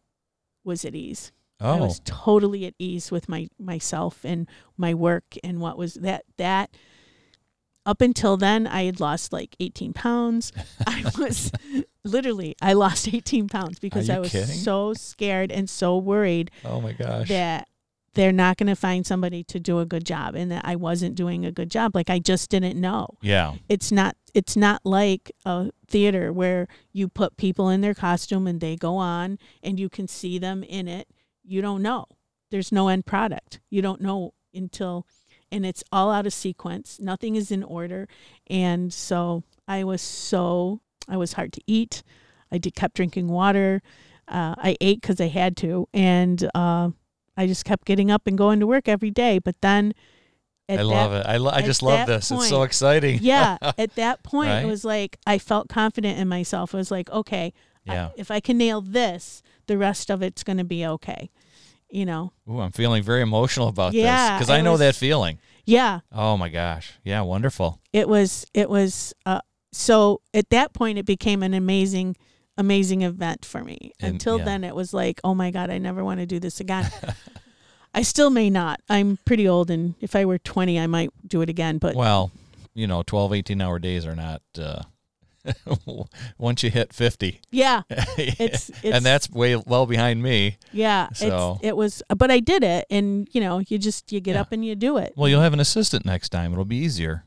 [0.63, 1.31] was at ease.
[1.59, 1.73] Oh.
[1.73, 1.85] I Oh.
[1.85, 4.47] was totally at ease with my myself and
[4.77, 6.69] my work and what was that that
[7.85, 10.51] up until then I had lost like 18 pounds.
[10.87, 11.51] I was
[12.03, 14.55] literally I lost 18 pounds because I was kidding?
[14.55, 17.27] so scared and so worried Oh my gosh.
[17.29, 17.67] that
[18.13, 21.15] they're not going to find somebody to do a good job and that I wasn't
[21.15, 21.95] doing a good job.
[21.95, 23.07] Like I just didn't know.
[23.21, 23.55] Yeah.
[23.69, 28.59] it's not it's not like a theater where you put people in their costume and
[28.61, 31.07] they go on and you can see them in it.
[31.43, 32.05] You don't know.
[32.49, 33.59] There's no end product.
[33.69, 35.05] You don't know until
[35.51, 36.97] and it's all out of sequence.
[36.99, 38.07] Nothing is in order.
[38.47, 42.03] And so i was so i was hard to eat.
[42.51, 43.81] I did, kept drinking water.
[44.27, 45.87] Uh, i ate because i had to.
[45.93, 46.89] And uh,
[47.37, 49.93] i just kept getting up and going to work every day but then
[50.69, 51.25] I that love it.
[51.25, 52.31] I, lo- I just love this.
[52.31, 53.19] It's so exciting.
[53.21, 54.63] yeah at that point Right?
[54.63, 57.51] it was like i felt confident in myself I was like okay
[57.87, 58.09] I- Yeah.
[58.15, 61.29] if i can nail this the rest of it's going to be okay
[61.89, 65.39] you know Ooh, I'm feeling very emotional about this because I know was- that feeling.
[65.65, 66.93] yeah Oh my gosh.
[67.03, 67.21] Yeah.
[67.21, 67.81] Wonderful.
[67.91, 69.41] it was it was uh
[69.73, 72.15] so at that point it became an amazing
[72.61, 74.45] amazing event for me And- until yeah.
[74.45, 76.89] then it was like oh my god i never want to do this again
[77.93, 81.41] i still may not i'm pretty old and if i were 20 i might do
[81.41, 82.31] it again but Well,
[82.73, 84.41] you know, 12, 18 hour days are not.
[84.57, 84.83] Uh,
[86.37, 90.57] once you hit 50, yeah it's it's and that's way well behind me.
[90.71, 94.35] Yeah, So- it was, but I did it, and you know, you just you get
[94.35, 94.41] Yeah.
[94.41, 95.13] up and you do it.
[95.17, 96.53] Well, you'll have an assistant next time.
[96.53, 97.25] It'll be easier.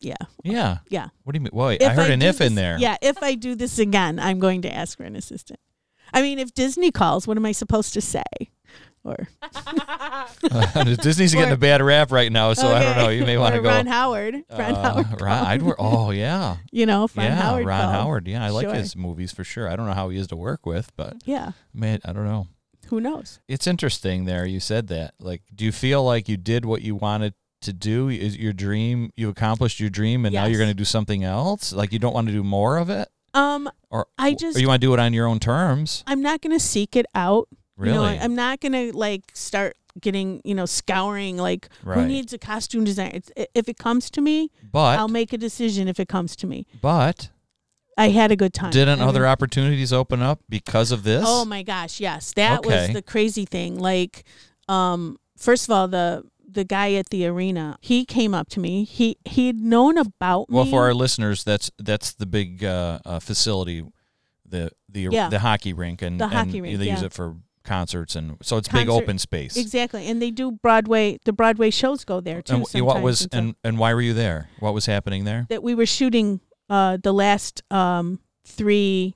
[0.00, 0.78] If yeah, Yeah.
[0.88, 1.08] yeah.
[1.24, 1.50] What do you mean?
[1.52, 2.78] Wait, I heard an do if in there.
[2.78, 5.60] Yeah, if I do this again, I'm going to ask for an assistant.
[6.12, 8.22] I mean, if Disney calls, what am I supposed to say?
[9.04, 9.16] Or
[11.02, 13.08] Disney's getting a bad rap right now, so I don't know.
[13.08, 13.68] You may want to go.
[13.68, 14.34] Ron Howard.
[14.50, 15.20] Ron uh, Howard.
[15.20, 15.62] Ron, I'd.
[15.78, 16.56] Oh yeah.
[16.70, 17.66] you know, Ron yeah, Howard.
[17.66, 17.94] Ron called.
[17.94, 18.28] Howard.
[18.28, 19.68] Yeah, I like his movies for sure.
[19.68, 22.48] I don't know how he is to work with, but Yeah, man, I don't know.
[22.88, 23.40] who knows?
[23.48, 24.44] It's interesting there.
[24.44, 25.14] You said that.
[25.18, 28.08] Like, do you feel like you did what you wanted to do?
[28.08, 31.72] Is your dream you accomplished your dream, and now you're going to do something else?
[31.72, 34.68] Like, you don't want to do more of it, Um, or I or just- you
[34.68, 37.48] want to do it on your own terms, I'm not going to seek it out.
[37.76, 37.94] Really?
[37.94, 42.38] You know, I'm not gonna like start getting you know scouring like who needs a
[42.38, 43.12] costume designer.
[43.14, 45.88] It's, if it comes to me, but I'll make a decision.
[45.88, 47.30] If it comes to me, but
[47.96, 48.70] I had a good time.
[48.70, 51.24] didn't I other really- opportunities open up because of this?
[51.26, 52.34] Oh my gosh, yes.
[52.34, 52.68] That Okay.
[52.88, 53.78] was the crazy thing.
[53.78, 54.24] Like
[54.68, 58.84] um first of all the the guy at the arena, he came up to me.
[58.84, 60.56] He he'd known about me.
[60.56, 60.70] Well, me.
[60.70, 63.84] for our listeners, that's that's the big uh, uh, facility,
[64.46, 65.28] the the Yeah.
[65.28, 68.56] the hockey rink, and The and hockey rink, they use it for concerts, and so
[68.56, 69.56] it's big open space.
[69.56, 70.06] Exactly.
[70.06, 72.54] And they do Broadway the Broadway shows go there too.
[72.54, 74.48] And wh- what was and so- and and why were you there?
[74.58, 75.46] What was happening there?
[75.50, 79.14] that we were shooting uh the last um three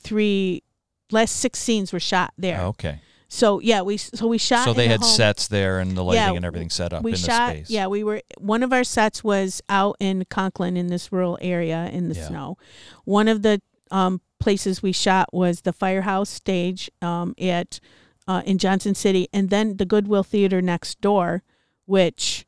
[0.00, 0.62] three
[1.10, 2.60] last six scenes were shot there.
[2.60, 5.80] Oh, okay, So yeah, we so we shot so they the had home- sets there
[5.80, 7.70] and the lighting Yeah, and everything set up we in shot the space.
[7.70, 11.90] yeah we were one of our sets was out in conklin in this rural area
[11.92, 12.28] in the Yeah.
[12.28, 12.58] snow
[13.04, 13.60] one of the
[13.90, 17.80] um, places we shot was the firehouse stage um, at
[18.28, 21.42] uh, in johnson city and then the goodwill theater next door
[21.84, 22.46] which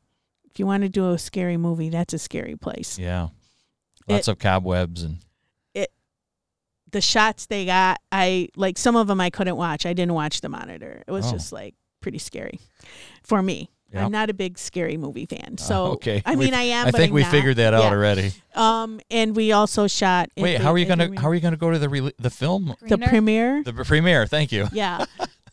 [0.49, 3.27] if you want to do a scary movie that's a scary place yeah,
[4.07, 5.17] lots of cobwebs and
[6.91, 10.41] the shots they got i like some of them i couldn't watch i didn't watch
[10.41, 11.31] the monitor it was Oh.
[11.33, 12.59] just like pretty scary
[13.23, 14.03] for me Yep.
[14.03, 16.21] i'm not a big scary movie fan so Oh, okay.
[16.25, 17.31] i We- mean i am I but think I'm we not.
[17.31, 17.89] figured that out Yeah.
[17.89, 18.31] already.
[18.55, 20.29] Um, and we also shot.
[20.37, 21.21] Wait, the- how are you gonna arena.
[21.21, 23.63] how are you gonna go to the re- the film the premiere?
[23.63, 24.27] the premiere?
[24.27, 24.67] Thank you.
[24.73, 25.05] yeah,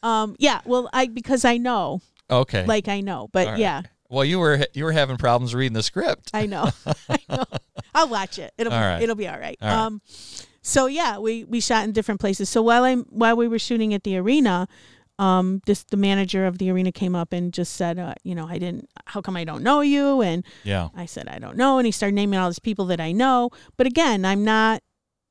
[0.03, 0.61] um, yeah.
[0.65, 3.61] Well, I because I know, Okay, like I know, but All right.
[3.61, 6.31] yeah, well you were you were having problems reading the script.
[6.35, 6.71] I know.
[7.09, 7.45] I know.
[7.95, 8.53] I'll watch it.
[8.59, 9.03] It'll All be, right.
[9.03, 9.57] it'll be all right.
[9.63, 9.77] All right.
[9.87, 10.01] Um,
[10.67, 12.49] so yeah, we we shot in different places.
[12.51, 14.67] So while I'm while we were shooting at the arena,
[15.19, 18.49] um, this the manager of the arena came up and just said, uh, you know,
[18.49, 18.89] I didn't.
[19.07, 20.23] How come I don't know you?
[20.23, 21.79] And yeah, I said, I don't know.
[21.79, 23.51] And he started naming all these people that I know.
[23.77, 24.83] But again, I'm not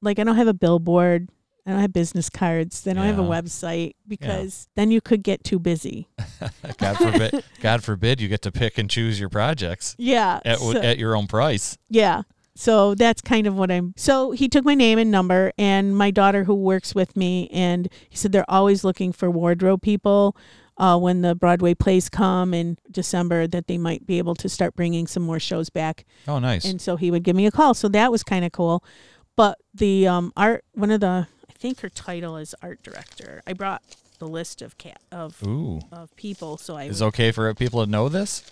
[0.01, 1.29] like I don't have a billboard.
[1.67, 2.81] I don't have business cards.
[2.81, 6.07] They don't have a website because then you could get too busy.
[6.77, 7.43] God forbid.
[7.59, 10.41] God forbid you get to pick and choose your projects Yeah.
[10.45, 11.77] at so- at your own price.
[11.89, 12.21] yeah.
[12.55, 13.93] So that's kind of what I'm.
[13.97, 17.89] So he took my name and number, and my daughter who works with me, and
[18.09, 20.35] he said they're always looking for wardrobe people.
[20.77, 24.75] Uh, when the Broadway plays come in December, that they might be able to start
[24.75, 26.03] bringing some more shows back.
[26.27, 26.65] Oh, nice.
[26.65, 27.73] and so he would give me a call.
[27.73, 28.83] So that was kind of cool.
[29.37, 33.41] But the um, art, one of the, I think her title is art director.
[33.47, 33.83] I brought
[34.19, 36.57] the list of cat of Ooh, of people.
[36.57, 38.43] So I is would- okay for people to know this?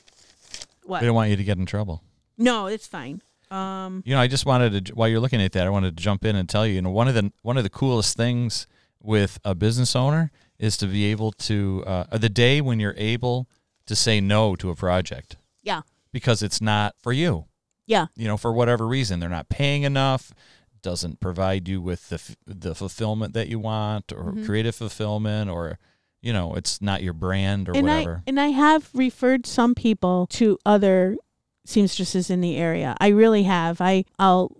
[0.84, 1.02] what?
[1.02, 2.04] We don't want you to get in trouble.
[2.38, 3.22] No, it's fine.
[3.54, 6.04] Um, You know, I just wanted to while you're looking at that, I wanted to
[6.04, 8.68] jump in and tell you, you know, one of the one of the coolest things
[9.02, 13.48] with a business owner is to be able to uh, the day when you're able
[13.86, 15.82] to say no to a project yeah,
[16.14, 17.46] because it's not for you.
[17.86, 20.34] yeah, You know, for whatever reason, they're not paying enough,
[20.82, 24.46] doesn't provide you with the f- the fulfillment that you want, or Mhm.
[24.46, 25.78] creative fulfillment, or
[26.22, 28.18] you know, it's not your brand or and whatever.
[28.26, 31.18] I and I have referred some people to other
[31.66, 32.96] seamstresses in the area.
[33.00, 33.80] I really have.
[33.82, 34.56] I I'll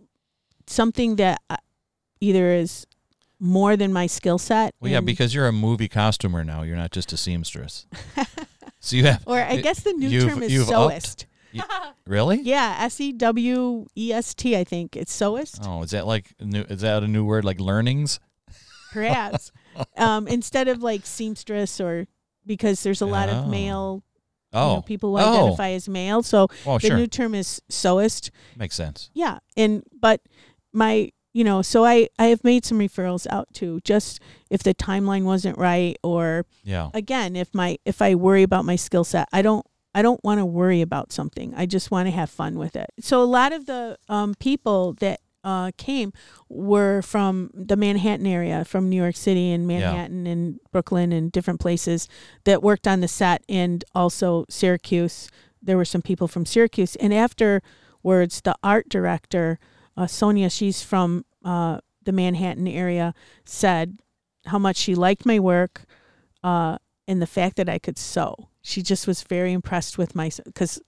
[0.68, 1.58] something that uh,
[2.22, 2.86] either is
[3.40, 4.74] more than my skill set.
[4.80, 6.62] well, yeah, because you're a movie costumer now.
[6.64, 7.86] You're not just a seamstress.
[8.80, 11.26] so you have or I guess the new term is sewist.
[12.08, 12.40] really.
[12.44, 14.56] Yeah, S E W E S T.
[14.58, 15.60] I think it's sewist.
[15.68, 16.62] Oh, is that like new?
[16.62, 18.20] Is that a new word like learnings?
[18.92, 19.52] perhaps
[19.98, 22.06] um, instead of like seamstress or
[22.46, 23.32] because there's a lot Oh.
[23.40, 24.04] of male
[24.54, 25.36] you Oh, know, people who Oh.
[25.44, 26.22] identify as male.
[26.24, 29.10] So oh, the sure, new term is sewist makes sense.
[29.14, 30.22] yeah and but
[30.72, 34.20] my you know so i i have made some referrals out to just
[34.52, 38.76] if the timeline wasn't right or Yeah, again if my if i worry about my
[38.76, 41.54] skill set i don't i don't want to worry about something.
[41.56, 42.90] I just want to have fun with it.
[43.00, 46.12] So a lot of the um, people that uh, came
[46.50, 49.80] were from the manhattan area from new york city and Yeah.
[49.80, 52.08] manhattan and brooklyn and different places
[52.46, 55.30] that worked on the set and also syracuse
[55.62, 59.60] there were some people from syracuse and afterwards the art director
[59.98, 63.14] uh, sonia she's from uh, the manhattan area
[63.46, 63.98] said
[64.48, 65.86] how much she liked my work
[66.44, 66.78] uh,
[67.08, 68.50] and the fact that I could sew.
[68.62, 70.82] She just was very impressed with my because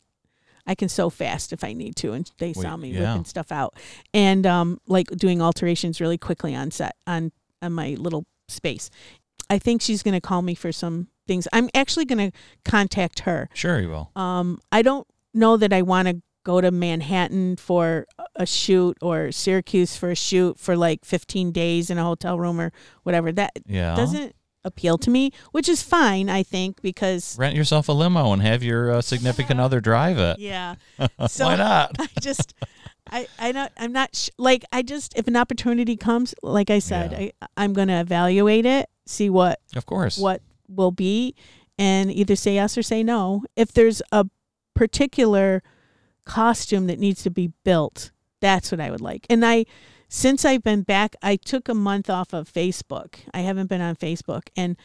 [0.67, 3.12] I can sew fast if I need to, and they Well, saw me yeah.
[3.13, 3.75] whipping stuff out
[4.13, 8.89] and um, like doing alterations really quickly on set on on my little space.
[9.49, 11.47] I think she's going to call me for some things.
[11.54, 13.49] I'm actually going to contact her.
[13.54, 14.12] sure you will.
[14.15, 19.32] Um, I don't know that I want to go to Manhattan for a shoot or
[19.32, 22.71] Syracuse for a shoot for like 15 days in a hotel room or
[23.04, 23.32] whatever.
[23.32, 27.93] That Yeah, doesn't appeal to me, which is fine, I think, because rent yourself a
[27.93, 30.39] limo and have your uh, significant other drive it.
[30.39, 30.75] yeah.
[31.30, 31.91] So Why not?
[31.99, 32.54] I just,
[33.10, 36.80] I, I not, I'm not sh- like I just if an opportunity comes, like I
[36.80, 37.17] said, Yeah.
[37.41, 40.17] I, I'm gonna evaluate it, see what Of course.
[40.17, 41.36] what will be
[41.78, 43.43] and either say yes or say no.
[43.56, 44.25] If there's a
[44.73, 45.62] particular
[46.25, 49.25] costume that needs to be built, that's what I would like.
[49.30, 49.65] And I
[50.15, 53.15] since I've been back, I took a month off of Facebook.
[53.34, 54.78] I haven't been on Facebook and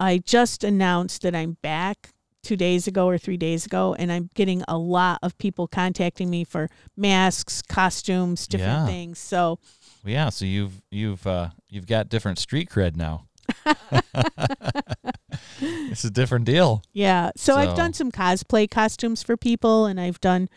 [0.00, 4.30] I just announced that I'm back two days ago or three days ago, and I'm
[4.34, 8.86] getting a lot of people contacting me for masks, costumes, different Yeah.
[8.86, 9.18] things.
[9.18, 9.58] So
[10.02, 13.26] Yeah, so you've you've uh, you've got different street cred now.
[15.60, 16.82] it's a different deal.
[16.92, 20.48] yeah, so, I've done some cosplay costumes for people, and I've done.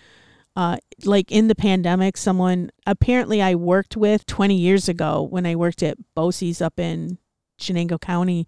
[0.57, 5.55] Uh, like in the pandemic, someone apparently I worked with 20 years ago when I
[5.55, 7.19] worked at Bosie's up in
[7.61, 8.47] Chenango County.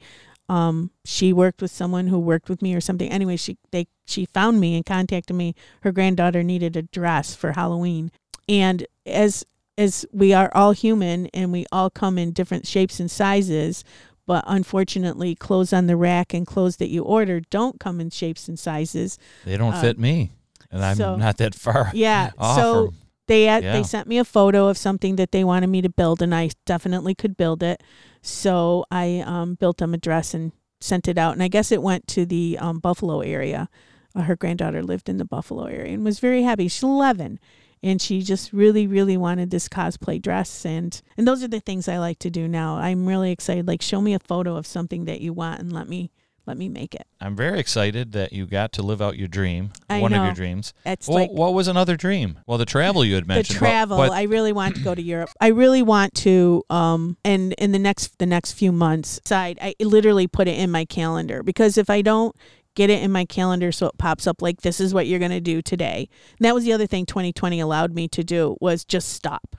[0.49, 3.11] Um, she worked with someone who worked with me or something.
[3.11, 5.53] Anyway, she they she found me and contacted me.
[5.83, 8.09] Her granddaughter needed a dress for Halloween,
[8.47, 9.45] and as
[9.77, 13.83] as we are all human and we all come in different shapes and sizes,
[14.25, 18.47] but unfortunately, clothes on the rack and clothes that you order don't come in shapes
[18.47, 19.19] and sizes.
[19.45, 20.31] They don't Uh, fit me,
[20.71, 21.91] and I'm so- not that far.
[21.93, 22.95] Yeah, so from-
[23.27, 23.73] they had, Yeah.
[23.73, 26.49] they sent me a photo of something that they wanted me to build, and I
[26.65, 27.81] definitely could build it.
[28.21, 30.51] So I um, built them a dress and
[30.81, 33.69] sent it out, and I guess it went to the um, Buffalo area.
[34.15, 36.67] Uh, her granddaughter lived in the Buffalo area and was very happy.
[36.67, 37.39] She's eleven,
[37.83, 41.87] and she just really, really wanted this cosplay dress, and and those are the things
[41.87, 42.77] I like to do now.
[42.77, 43.67] I'm really excited.
[43.67, 46.11] Like, show me a photo of something that you want, and let me
[46.45, 47.05] let me make it.
[47.21, 50.33] I'm very excited that you got to live out your dream, I one of your
[50.33, 50.73] dreams.
[50.85, 52.39] It's Well, like what was another dream?
[52.47, 53.59] Well, the travel you had the mentioned.
[53.59, 57.17] but- travel but- i really want to go to europe i really want to um
[57.23, 60.85] and in the next the next few months side i literally put it in my
[60.85, 62.35] calendar because if i don't
[62.75, 65.31] get it in my calendar so it pops up like this is what you're going
[65.31, 68.83] to do today and that was the other thing 2020 allowed me to do was
[68.85, 69.55] just stop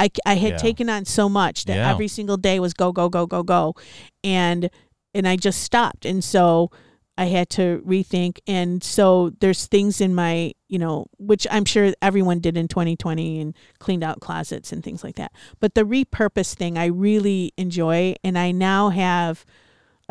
[0.00, 0.56] I, I had Yeah.
[0.58, 1.90] taken on so much that Yeah.
[1.90, 3.74] every single day was go go go go go
[4.22, 4.70] and
[5.14, 6.04] and I just stopped.
[6.04, 6.70] And so
[7.16, 8.38] I had to rethink.
[8.46, 13.40] And so there's things in my you know which I'm sure everyone did in 2020
[13.40, 15.32] and cleaned out closets and things like that.
[15.60, 19.44] But the repurpose thing I really enjoy and I now have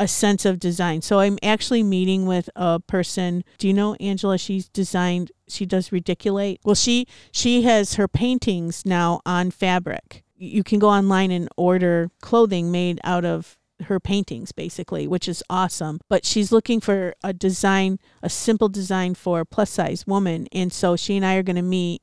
[0.00, 1.02] a sense of design.
[1.02, 3.42] So I'm actually meeting with a person.
[3.58, 4.38] Do you know Angela?
[4.38, 10.24] She's designed she does ridiculate well she she has her paintings now on fabric.
[10.36, 15.42] You can go online and order clothing made out of her paintings basically which is
[15.48, 16.00] awesome.
[16.08, 20.46] But she's looking for a design a simple design for a plus size woman.
[20.52, 22.02] And so she and i are going to meet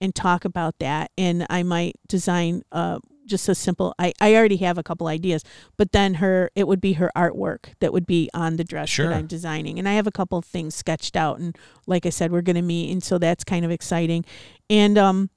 [0.00, 1.10] and talk about that.
[1.16, 5.42] And i might design uh just a simple I, I already have a couple ideas
[5.78, 9.08] but then her it would be her artwork that would be on the dress Sure.
[9.08, 9.78] that i'm designing.
[9.78, 11.38] And i have a couple of things sketched out.
[11.38, 11.56] And
[11.86, 12.92] like i said we're going to meet.
[12.92, 14.26] And so that's kind of exciting.
[14.68, 15.30] And um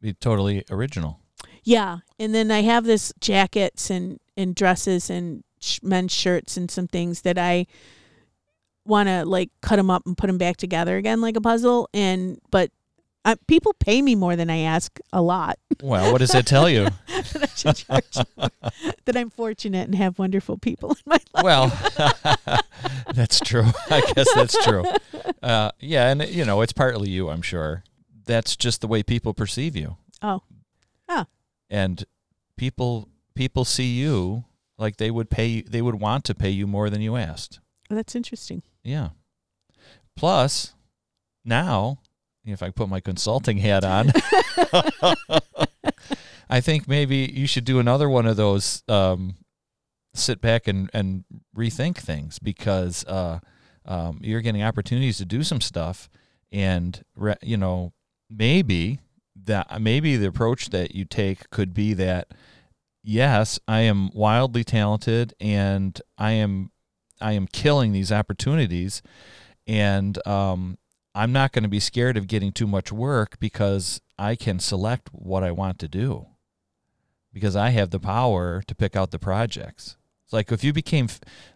[0.00, 1.20] be totally original.
[1.64, 6.70] yeah, and then I have this jackets and and dresses and sh- men's shirts and
[6.70, 7.66] some things that I
[8.86, 11.90] want to like cut them up and put them back together again like a puzzle.
[11.92, 12.70] And but
[13.24, 15.58] uh, people pay me more than I ask a lot.
[15.82, 16.84] Well, what does that tell you?
[17.08, 18.48] that I should charge more,
[19.04, 21.44] that I'm fortunate and have wonderful people in my life.
[21.44, 22.58] Well,
[23.14, 23.66] that's true.
[23.90, 24.84] I guess that's true.
[25.42, 27.84] Uh, yeah, and you know, it's partly you, I'm sure.
[28.24, 29.96] That's just the way people perceive you.
[30.22, 30.42] Oh.
[31.08, 31.26] Ah.
[31.68, 32.04] And
[32.56, 34.44] people people see you
[34.78, 37.60] like they would pay they would want to pay you more than you asked.
[37.88, 38.64] That's interesting.
[38.82, 39.10] Yeah.
[40.16, 40.74] Plus,
[41.44, 42.00] now,
[42.44, 44.10] if I put my consulting hat on,
[46.50, 48.82] I think maybe you should do another one of those.
[48.88, 49.36] Um,
[50.14, 51.24] sit back and, and
[51.56, 53.38] rethink things because uh,
[53.84, 56.10] um, you're getting opportunities to do some stuff,
[56.50, 57.92] and re- you know
[58.28, 58.98] maybe
[59.44, 62.32] that maybe the approach that you take could be that
[63.08, 66.70] yes, I am wildly talented and I am
[67.20, 69.02] I am killing these opportunities,
[69.66, 70.78] and um,
[71.16, 75.08] I'm not going to be scared of getting too much work because I can select
[75.10, 76.26] what I want to do
[77.32, 79.96] because I have the power to pick out the projects.
[80.28, 81.08] It's like if you became,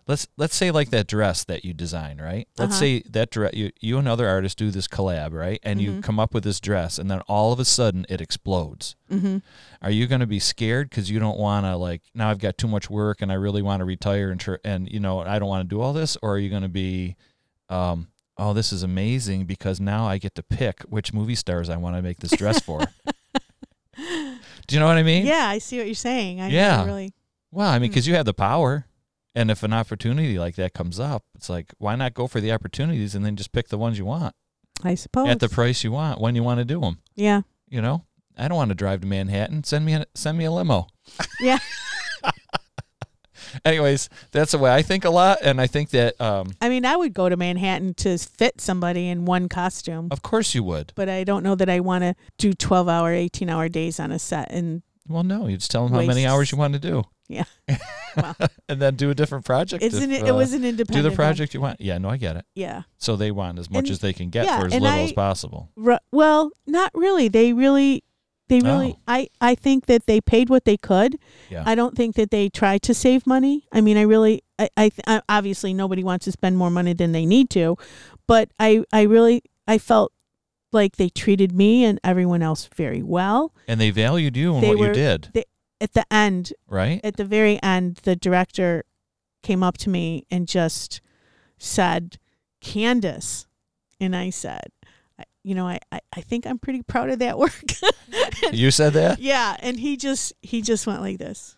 [0.08, 2.48] let's let's say like that dress that you design, right?
[2.56, 2.80] Let's Uh-huh.
[2.80, 5.60] say that dress you you and other artists do this collab, right?
[5.62, 6.02] And you Mhm.
[6.02, 8.96] come up with this dress, and then all of a sudden it explodes.
[9.10, 9.38] Mm-hmm.
[9.82, 12.56] Are you going to be scared because you don't want to like now I've got
[12.56, 15.38] too much work and I really want to retire and tr- and you know I
[15.38, 17.16] don't want to do all this, or are you going to be,
[17.68, 21.76] um, oh this is amazing because now I get to pick which movie stars I
[21.76, 22.80] want to make this dress for.
[23.96, 25.26] do you know what I mean?
[25.26, 26.40] Yeah, I see what you're saying.
[26.40, 26.86] I Yeah.
[26.86, 27.12] really.
[27.52, 27.92] Well, I mean, Hmm.
[27.92, 28.86] because you have the power,
[29.34, 32.50] and if an opportunity like that comes up, it's like why not go for the
[32.52, 34.34] opportunities and then just pick the ones you want
[34.82, 35.28] I suppose.
[35.28, 36.98] at the price you want when you want to do them.
[37.14, 37.42] yeah.
[37.68, 38.04] You know,
[38.36, 39.64] I don't want to drive to Manhattan.
[39.64, 40.86] Send me a send me a limo.
[41.40, 41.58] Yeah.
[43.66, 46.86] Anyways, that's the way I think a lot, and I think that, um, I mean,
[46.86, 50.92] I would go to Manhattan to fit somebody in one costume, of course, you would.
[50.94, 54.10] but I don't know that I want to do 12 hour, 18 hour days on
[54.10, 54.50] a set.
[54.50, 57.04] And Well, no, you just tell them how many Wastes- hours you want to do,
[57.32, 57.76] yeah,
[58.16, 58.36] Well.
[58.68, 59.82] and then do a different project.
[59.82, 61.04] it's if, an, uh, it was an independent.
[61.04, 61.80] do the project you want.
[61.80, 62.44] Yeah, no, I get it.
[62.54, 62.82] Yeah.
[62.98, 65.00] So they want as much And- as they can get yeah, for as little I-
[65.02, 65.70] as possible.
[65.76, 67.28] Ru- Well, not really.
[67.28, 68.04] They really,
[68.48, 68.94] they really.
[68.98, 69.02] Oh.
[69.08, 71.18] I I think that they paid what they could.
[71.50, 71.62] Yeah.
[71.66, 73.66] I don't think that they tried to save money.
[73.72, 76.92] I mean, I really, I, I, th- I obviously nobody wants to spend more money
[76.92, 77.76] than they need to,
[78.26, 80.12] but I, I really, I felt
[80.74, 83.52] like they treated me and everyone else very well.
[83.68, 85.30] and they valued you and They what you were- did,
[85.82, 87.00] At the end, right?
[87.04, 88.84] at the very end, the director
[89.42, 91.00] came up to me and just
[91.58, 92.18] said,
[92.60, 93.46] "Candace,"
[94.00, 94.66] and I said,
[95.18, 97.72] I- "You know, I, I, I think I'm pretty proud of that work."
[98.52, 99.18] you said that.
[99.18, 101.56] yeah, and he just he just went like this.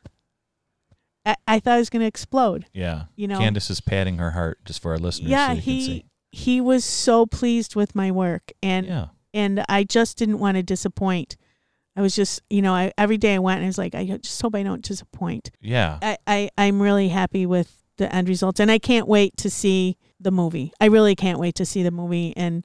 [1.27, 2.67] I, I thought I was going to explode.
[2.75, 3.05] Yeah.
[3.17, 5.31] You know, Candace is patting her heart just for our listeners.
[5.31, 9.07] yeah, so he he was so pleased with my work, and Yeah.
[9.35, 11.37] and I just didn't want to disappoint.
[11.97, 14.05] I was just, you know, I every day I went and I was like, I
[14.05, 15.51] just hope I don't disappoint.
[15.61, 15.99] Yeah.
[16.03, 19.97] I, I I'm really happy with the end results, and I can't wait to see
[20.21, 20.73] the movie.
[20.81, 22.65] I really can't wait to see the movie, and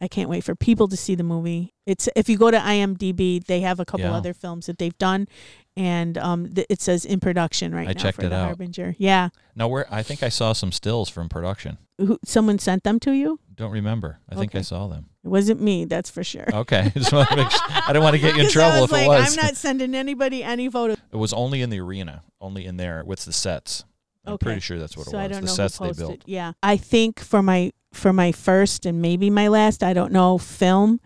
[0.00, 1.72] I can't wait for people to see the movie.
[1.86, 4.16] It's if you go to IMDb, they have a couple Yeah.
[4.16, 5.28] other films that they've done,
[5.76, 8.46] and um, th- it says in production right I now checked for it the out.
[8.46, 8.96] Harbinger.
[8.98, 11.78] Yeah, Now, where I think I saw some stills from production.
[11.98, 13.38] Who, someone sent them to you.
[13.56, 14.18] Don't remember.
[14.28, 15.06] I think I saw them.
[15.24, 16.46] It wasn't me, that's for sure.
[16.52, 16.90] Okay.
[16.96, 17.60] Just want to make sure.
[17.68, 19.38] I don't want to get you in I trouble if like, it was.
[19.38, 20.96] I'm not sending anybody any photos.
[21.12, 23.84] It was only in the arena, only in there with the sets.
[24.26, 24.44] I'm Okay.
[24.46, 25.24] pretty sure that's what so it was.
[25.24, 26.22] I don't the know sets who they built.
[26.26, 30.36] Yeah, I think for my for my first and maybe my last, I don't know,
[30.38, 30.98] film,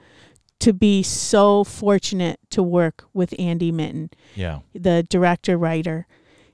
[0.61, 4.61] to be so fortunate to work with Andy Mitton, Yeah.
[4.75, 6.07] the director writer.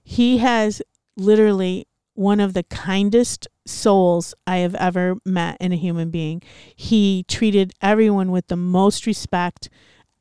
[0.02, 0.82] He has
[1.16, 6.42] literally one of the kindest souls I have ever met in a human being.
[6.74, 9.68] He treated everyone with the most respect,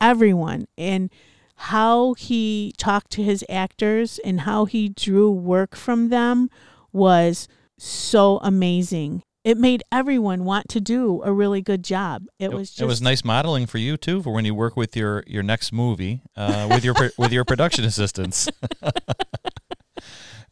[0.02, 1.10] everyone, and
[1.56, 6.50] how he talked to his actors and how he drew work from them
[6.91, 9.24] was so amazing.
[9.44, 12.26] It made everyone want to do a really good job.
[12.39, 14.96] It, was just it was nice modeling for you too for when you work with
[14.96, 18.48] your your next movie uh, with your with your production assistants.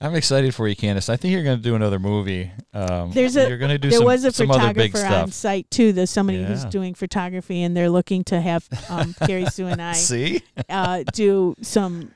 [0.04, 1.10] I'm excited for you, Candace.
[1.10, 2.52] I think you're going to do another movie.
[2.74, 5.22] Um, There's a- you're going to do there some, was a some other big photographer
[5.24, 5.93] on site too.
[5.93, 9.93] There's somebody who's doing photography, and they're looking to have um, Carrie Sue and I
[9.93, 12.12] See, uh, do some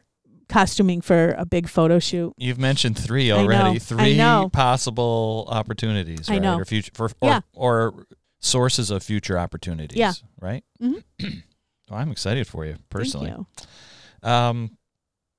[0.49, 2.33] costuming for a big photo shoot.
[2.38, 3.75] you've mentioned three I know, already.
[3.75, 4.49] I Three know.
[4.51, 6.57] possible opportunities, I know.
[6.59, 7.39] Or future for or, Yeah.
[7.53, 8.05] or
[8.39, 9.97] sources of future opportunities.
[9.97, 10.13] Yeah.
[10.39, 10.63] Right.
[10.81, 11.03] Mhm.
[11.88, 13.29] Well, I'm excited for you personally.
[13.29, 14.27] You.
[14.27, 14.75] Um,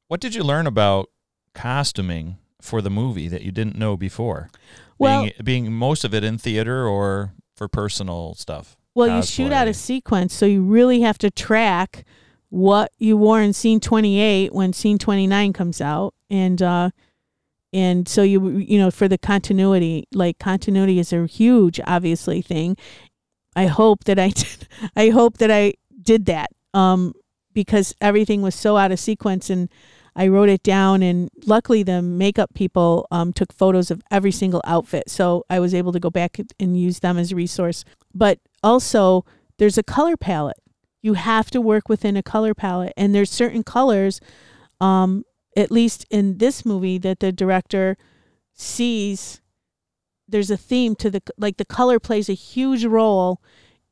[0.06, 1.10] what did you learn about
[1.56, 4.50] costuming for the movie that you didn't know before?
[4.98, 8.76] Well- being, being most of it in theater or for personal stuff.
[8.94, 12.06] Well, you shoot out a sequence, so you really have to track
[12.48, 16.90] what you wore in scene 28 when scene 29 comes out, and uh,
[17.74, 22.78] and so you you know for the continuity, like continuity is a huge, obviously thing.
[23.54, 24.66] I hope that I did.
[24.96, 27.12] I hope that I did that, um,
[27.52, 29.68] because everything was so out of sequence, and
[30.16, 31.02] I wrote it down.
[31.02, 35.74] And luckily, the makeup people um, took photos of every single outfit, so I was
[35.74, 37.84] able to go back and use them as a resource
[38.16, 39.24] but also
[39.58, 40.60] there's a color palette.
[41.02, 44.20] You have to work within a color palette, and there's certain colors,
[44.80, 45.24] um,
[45.56, 47.96] at least in this movie, that the director
[48.54, 49.40] sees.
[50.26, 53.40] There's a theme to the like the color plays a huge role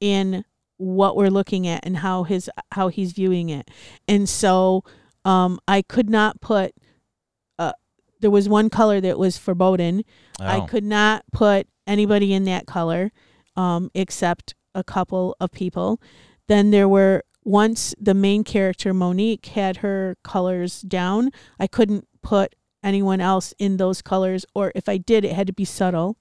[0.01, 0.45] in
[0.79, 3.71] what we're looking at and how his how he's viewing it,
[4.09, 4.83] and so
[5.25, 6.75] um, I could not put.
[7.59, 7.73] Uh,
[8.21, 9.37] there was one color that was
[10.41, 13.13] I Oh, could not put anybody in that color
[13.57, 16.01] um, except a couple of people.
[16.49, 22.55] Then there were once the main character Monique had her colors down, I couldn't put
[22.83, 26.17] anyone else in those colors, or if I did, it had to be subtle.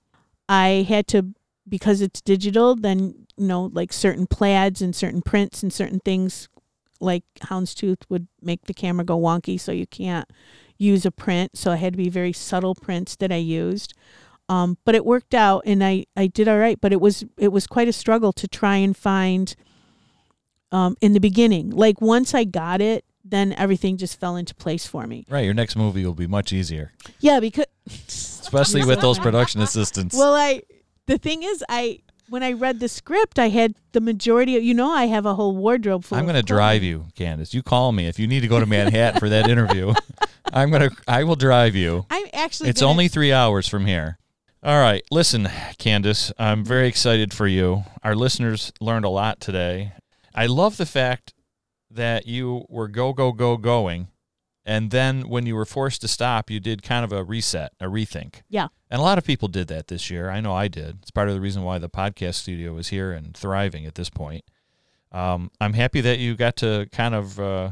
[0.49, 1.33] I had to
[1.67, 2.75] because it's digital.
[2.75, 6.47] Then you know, like certain plaids and certain prints and certain things,
[7.03, 10.27] like houndstooth would make the camera go wonky, so you can't
[10.77, 11.57] use a print.
[11.57, 13.93] So I had to be very subtle prints that I used.
[14.49, 16.79] Um, but it worked out and I, I did all right.
[16.79, 19.55] But it was it was quite a struggle to try and find
[20.71, 21.69] um, in the beginning.
[21.69, 25.25] Like once I got it, then everything just fell into place for me.
[25.29, 25.45] right.
[25.45, 26.91] Your next movie will be much easier,
[27.21, 27.65] Yeah, because
[28.07, 30.15] especially with those production assistants.
[30.17, 30.61] well, I
[31.07, 31.99] the thing is, I
[32.29, 35.35] when I read the script, I had the majority of you know I have a
[35.35, 36.17] whole wardrobe full.
[36.17, 37.53] I'm going to drive you, Candace.
[37.53, 39.93] You call me if you need to go to Manhattan for that interview.
[40.53, 40.95] I'm going to.
[41.07, 42.05] I will drive you.
[42.09, 42.69] I'm actually.
[42.69, 44.17] It's gonna- only three hours from here.
[44.61, 45.03] All right.
[45.11, 47.83] Listen, Candace, I'm very excited for you.
[48.01, 49.91] Our listeners learned a lot today.
[50.33, 51.33] I love the fact
[51.91, 54.07] that you were go, go, go, going.
[54.65, 57.85] And then when you were forced to stop, you did kind of a reset, a
[57.85, 58.43] rethink.
[58.49, 58.67] Yeah.
[58.89, 60.29] And a lot of people did that this year.
[60.29, 60.99] I know I did.
[61.01, 64.09] It's part of the reason why the podcast studio is here and thriving at this
[64.09, 64.45] point.
[65.11, 67.71] Um, I'm happy that you got to kind of uh,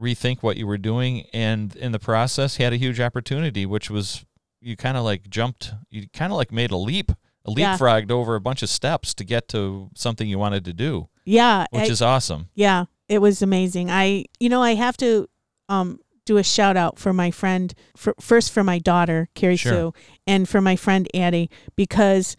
[0.00, 4.24] rethink what you were doing, and in the process, had a huge opportunity, which was
[4.60, 7.10] you kind of like jumped, you kind of like made a leap,
[7.46, 7.76] a Yeah.
[7.76, 11.66] leapfrogged over a bunch of steps to get to something you wanted to do, Yeah.
[11.70, 12.48] which I- is awesome.
[12.54, 13.90] Yeah, it was amazing.
[13.90, 15.28] I, you know, I have to
[15.70, 19.72] um, do a shout out for my friend, for, first for my daughter, Carrie Sure.
[19.72, 19.94] Sue,
[20.26, 22.36] and for my friend Addie, because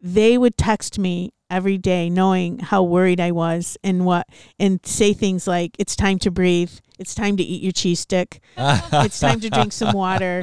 [0.00, 4.26] they would text me every day knowing how worried I was and what,
[4.58, 8.40] and say things like, it's time to breathe, it's time to eat your cheese stick,
[8.56, 10.42] it's time to drink some water,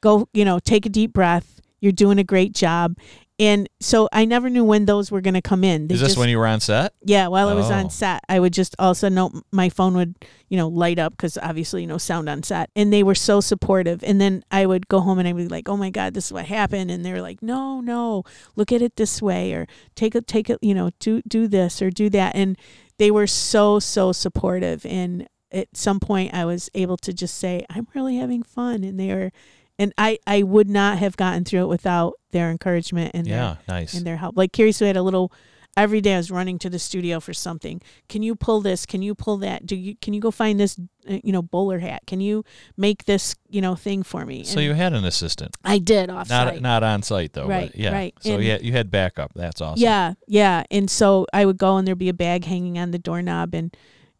[0.00, 2.96] go, you know, take a deep breath, you're doing a great job.
[3.38, 5.88] And so I never knew when those were going to come in.
[5.88, 6.94] They is this just- when you were on set?
[7.04, 7.74] yeah, while I was Oh.
[7.74, 10.14] on set, I would just all of a sudden know my phone would,
[10.48, 12.70] you know, light up because obviously, you know, sound on set.
[12.74, 14.02] And they were so supportive.
[14.02, 16.26] And then I would go home and I would be like, oh my God, this
[16.26, 16.90] is what happened.
[16.90, 18.24] And they were like, no, no,
[18.56, 21.82] look at it this way or take it, take it, you know, do, do this
[21.82, 22.34] or do that.
[22.34, 22.56] And
[22.98, 24.86] they were so, so supportive.
[24.86, 28.82] And at some point I was able to just say, I'm really having fun.
[28.82, 29.30] And they were,
[29.78, 33.56] and I, I would not have gotten through it without their encouragement and their, Yeah,
[33.68, 33.94] nice.
[33.94, 34.36] and their help.
[34.36, 35.32] Like Carrie Sue had a little
[35.78, 37.82] every day I was running to the studio for something.
[38.08, 38.86] Can you pull this?
[38.86, 39.66] Can you pull that?
[39.66, 42.02] Do you can you go find this uh, you know bowler hat?
[42.06, 42.44] Can you
[42.78, 44.42] make this, you know, thing for me?
[44.44, 47.46] So And you had an assistant, I did off not not on site though.
[47.46, 47.92] Right, but yeah.
[47.92, 48.14] right.
[48.20, 49.32] So And- yeah, you had backup.
[49.34, 49.82] That's awesome.
[49.82, 50.64] Yeah, yeah.
[50.70, 53.76] And so I would go and there'd be a bag hanging on the doorknob and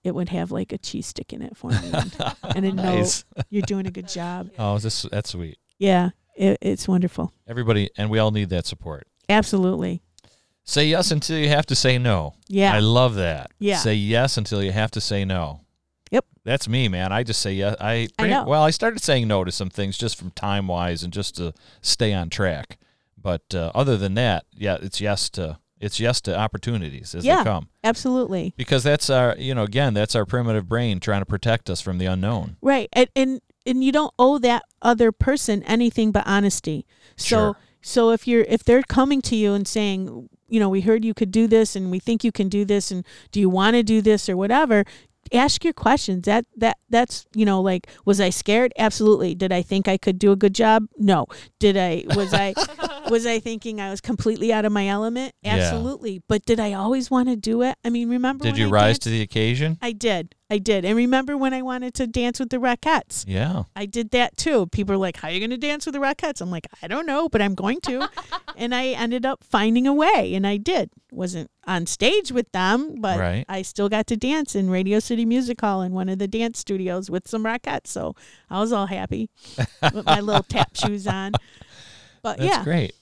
[0.07, 1.77] it would have like a cheese stick in it for me.
[1.93, 3.25] And, and a note, nice.
[3.51, 4.51] you're doing a good job.
[4.59, 5.59] Oh, this that's sweet.
[5.79, 7.33] Yeah, it, it's wonderful.
[7.47, 9.07] Everybody, and we all need that support.
[9.29, 10.03] Absolutely.
[10.65, 12.35] Say yes until you have to say no.
[12.49, 12.75] Yeah.
[12.75, 13.51] I love that.
[13.59, 13.77] Yeah.
[13.77, 15.61] Say yes until you have to say no.
[16.11, 16.25] Yep.
[16.45, 17.13] That's me, man.
[17.13, 17.77] I just say yes.
[17.81, 18.45] I, I know.
[18.45, 21.55] well, I started saying no to some things just from time wise and just to
[21.83, 22.79] stay on track.
[23.21, 27.39] But uh, other than that, yeah, it's yes to it's yes to opportunities as Yeah.
[27.39, 27.69] they come.
[27.85, 28.55] Absolutely.
[28.57, 31.99] Because that's our, you know, again, that's our primitive brain trying to protect us from
[31.99, 32.57] the unknown.
[32.63, 32.89] Right.
[32.93, 36.87] And and, and you don't owe that other person anything but honesty.
[37.17, 37.57] So Sure.
[37.83, 41.13] so if you're if they're coming to you and saying, you know, we heard you
[41.15, 43.83] could do this and we think you can do this and do you want to
[43.83, 44.85] do this or whatever,
[45.33, 46.23] ask your questions.
[46.25, 48.73] That that that's, you know, like was I scared?
[48.79, 49.35] Absolutely.
[49.35, 50.85] Did I think I could do a good job?
[50.97, 51.27] No.
[51.59, 52.55] Did I was I
[53.11, 55.35] was I thinking I was completely out of my element?
[55.43, 55.57] Yeah.
[55.57, 56.23] Absolutely.
[56.29, 57.77] But did I always want to do it?
[57.85, 59.79] I mean, remember Did you I rise danced- to the occasion?
[59.83, 60.35] I did.
[60.49, 60.85] I did.
[60.85, 63.25] And remember when I wanted to dance with the Rockettes?
[63.27, 63.65] Yeah.
[63.75, 64.67] I did that too.
[64.69, 66.41] People are like, How are you going to dance with the Rockettes?
[66.41, 68.09] I'm like, I don't know, but I'm going to.
[68.57, 70.91] and I ended up finding a way, and I did.
[71.11, 73.45] Wasn't on stage with them, but Right.
[73.49, 76.61] I still got to dance in Radio City Music Hall in one of the dance
[76.61, 77.89] studios with some Rockettes.
[77.89, 78.15] So
[78.49, 79.29] I was all happy
[79.83, 81.33] with my little tap shoes on.
[82.27, 82.93] But That's yeah, great.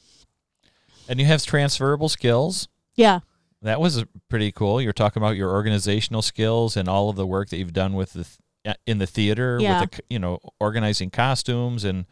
[1.09, 2.68] And you have transferable skills.
[2.95, 3.20] yeah,
[3.62, 4.83] That was pretty cool.
[4.83, 8.12] You're talking about your organizational skills and all of the work that you've done with
[8.12, 9.81] the th- uh, in the theater Yeah.
[9.81, 12.05] with the you know organizing costumes and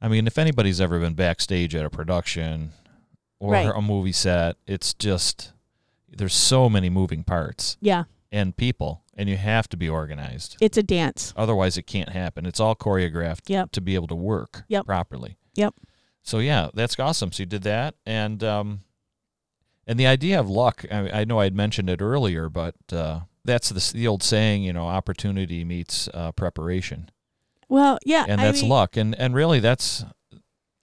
[0.00, 2.72] I mean if anybody's ever been backstage at a production
[3.38, 3.70] or Right.
[3.72, 5.52] a movie set, it's just
[6.08, 8.04] there's so many moving parts yeah.
[8.32, 10.56] and people and you have to be organized.
[10.60, 11.32] It's a dance.
[11.36, 12.44] Otherwise it can't happen.
[12.44, 13.70] It's all choreographed Yep.
[13.72, 14.86] to be able to work Yep.
[14.86, 15.36] properly.
[15.54, 15.74] Yep.
[16.22, 17.32] So yeah, that's awesome.
[17.32, 18.80] So you did that, and um,
[19.86, 20.84] and the idea of luck.
[20.90, 24.62] I, I know I had mentioned it earlier, but uh, that's the, the old saying.
[24.62, 27.10] You know, opportunity meets uh, preparation,
[27.68, 28.26] Well, yeah.
[28.28, 28.96] and I that's mean, luck.
[28.96, 30.04] And and really, that's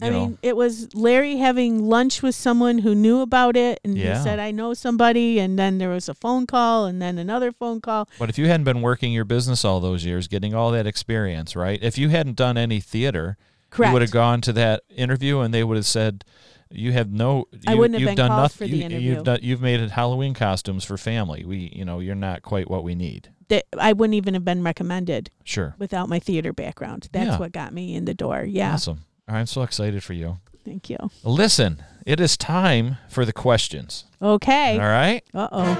[0.02, 3.98] I know, mean, it was Larry having lunch with someone who knew about it, and
[3.98, 4.18] Yeah.
[4.18, 7.52] he said, "I know somebody." And then there was a phone call, and then another
[7.52, 8.10] phone call.
[8.20, 11.56] but if you hadn't been working your business all those years, getting all that experience,
[11.56, 11.80] right?
[11.82, 13.38] If you hadn't done any theater,
[13.78, 13.90] Correct.
[13.90, 16.24] you would have gone to that interview, and they would have said.
[16.70, 17.46] You have no.
[17.54, 18.68] You, I wouldn't have you've been done called nothing.
[18.68, 19.14] for the you, interview.
[19.14, 19.40] You've done.
[19.42, 21.46] You've made Halloween costumes for family.
[21.46, 23.30] We, you know, you're not quite what we need.
[23.48, 25.76] that I wouldn't even have been recommended Sure.
[25.80, 27.08] without my theater background.
[27.14, 27.38] That's Yeah.
[27.40, 28.44] what got me in the door.
[28.44, 28.74] Yeah.
[28.74, 29.06] Awesome.
[29.30, 30.40] I'm so excited for you.
[30.66, 30.98] Thank you.
[31.24, 34.04] Listen, it is time for the questions.
[34.22, 34.74] Okay.
[34.78, 35.24] All right?
[35.34, 35.78] Uh oh.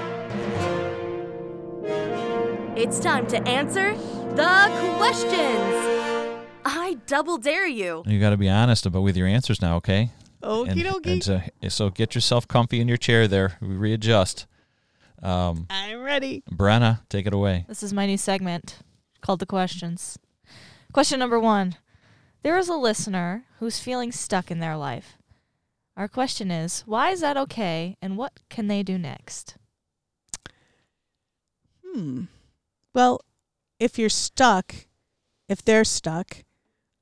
[2.78, 5.97] It's time to answer the questions.
[6.70, 8.02] I double dare you.
[8.06, 10.10] You got to be honest about with your answers now, okay?
[10.42, 11.12] Okie And, dokie.
[11.12, 13.56] and so, so get yourself comfy in your chair there.
[13.60, 14.46] We readjust.
[15.22, 16.42] Um, I'm ready.
[16.50, 17.64] Brenna, take it away.
[17.68, 18.78] This is my new segment
[19.20, 20.18] called The Questions.
[20.92, 21.76] Question number one
[22.42, 25.16] There is a listener who's feeling stuck in their life.
[25.96, 29.56] Our question is, why is that okay and what can they do next?
[31.84, 32.24] Hmm.
[32.94, 33.20] Well,
[33.80, 34.74] if you're stuck,
[35.48, 36.44] if they're stuck,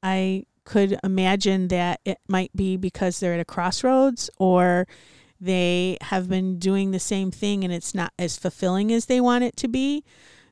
[0.06, 4.86] I could imagine that it might be because they're at a crossroads or
[5.40, 9.42] they have been doing the same thing and it's not as fulfilling as they want
[9.42, 10.04] it to be.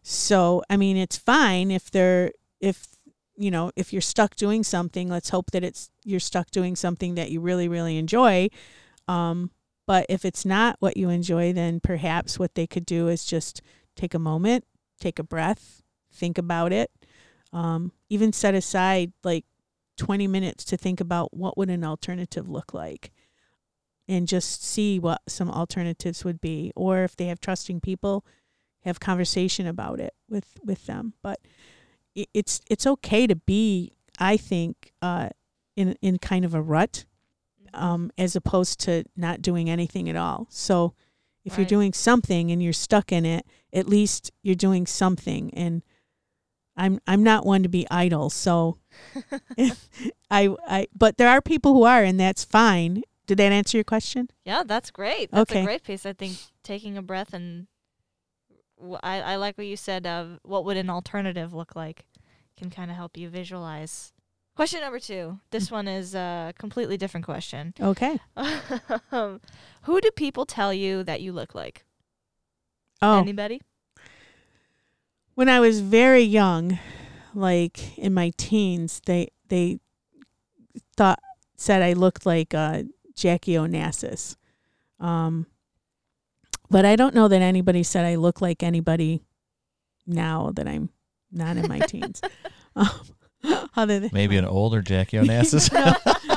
[0.02, 2.88] So, I mean, it's fine if they're if
[3.36, 7.14] you know, if you're stuck doing something, let's hope that it's you're stuck doing something
[7.14, 8.48] that you really really enjoy.
[9.06, 9.52] Um,
[9.86, 13.62] but if it's not what you enjoy, then perhaps what they could do is just
[13.94, 14.64] take a moment,
[14.98, 15.82] take a breath,
[16.12, 16.90] think about it.
[17.54, 19.44] Um, even set aside like
[19.96, 23.12] 20 minutes to think about what would an alternative look like
[24.08, 28.24] and just see what some alternatives would be or if they have trusting people
[28.80, 31.14] have conversation about it with with them.
[31.22, 31.40] But
[32.14, 35.28] it's it's okay to be i think uh
[35.74, 37.04] in in kind of a rut
[37.72, 40.46] um as opposed to not doing anything at all.
[40.50, 40.94] So
[41.44, 45.82] if you're doing something and you're stuck in it at least you're doing something and
[46.76, 48.78] i'm i'm not one to be idle so
[50.30, 53.84] i i but there are people who are and that's fine did that answer your
[53.84, 55.30] question Yeah, that's great.
[55.30, 55.62] That's Okay.
[55.62, 56.04] a great piece.
[56.04, 57.68] I think taking a breath and
[59.02, 62.04] I, I like what you said of what would an alternative look like
[62.58, 64.12] can kind of help you visualize.
[64.56, 65.40] Question number two.
[65.52, 67.72] This one is a completely different question.
[67.80, 68.18] okay
[69.10, 69.40] um,
[69.84, 71.86] who do people tell you that you look like?
[73.00, 73.62] oh Anybody?
[75.34, 76.78] When I was very young,
[77.34, 79.80] like in my teens, they they
[80.96, 81.20] thought
[81.56, 84.36] said I looked like uh, Jackie Onassis.
[85.00, 85.46] Um,
[86.70, 89.22] but I don't know that anybody said I look like anybody
[90.06, 90.90] now that I'm
[91.30, 92.20] not in my teens.
[92.76, 92.88] Um,
[93.76, 95.72] other than Maybe an older Jackie Onassis.
[95.72, 95.94] no,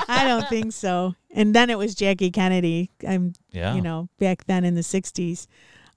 [0.08, 1.16] I don't think so.
[1.32, 2.92] And then it was Jackie Kennedy.
[3.08, 3.74] I'm yeah.
[3.76, 5.48] you know, back then in the 60s.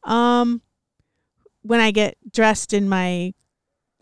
[0.05, 0.62] Um,
[1.62, 3.32] when I get dressed in my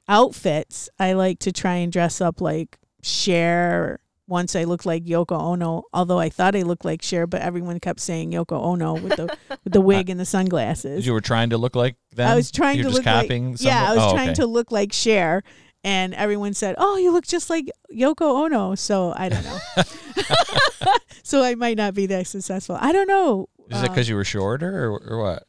[0.08, 4.00] outfits, I like to try and dress up like Cher.
[4.26, 7.80] Once I looked like Yoko Ono, although I thought I looked like Cher, but everyone
[7.80, 9.34] kept saying Yoko Ono with the
[9.64, 11.06] with the wig and the sunglasses.
[11.06, 12.28] you were trying to look like them.
[12.30, 14.34] I was trying You're to just look copying like yeah, I was Oh, trying okay.
[14.34, 15.42] to look like Cher,
[15.82, 19.58] and everyone said, "Oh, you look just like Yoko Ono." So I don't know.
[21.22, 22.76] so I might not be that successful.
[22.78, 23.48] I don't know.
[23.70, 25.44] Is it Uh, because you were shorter or, or what?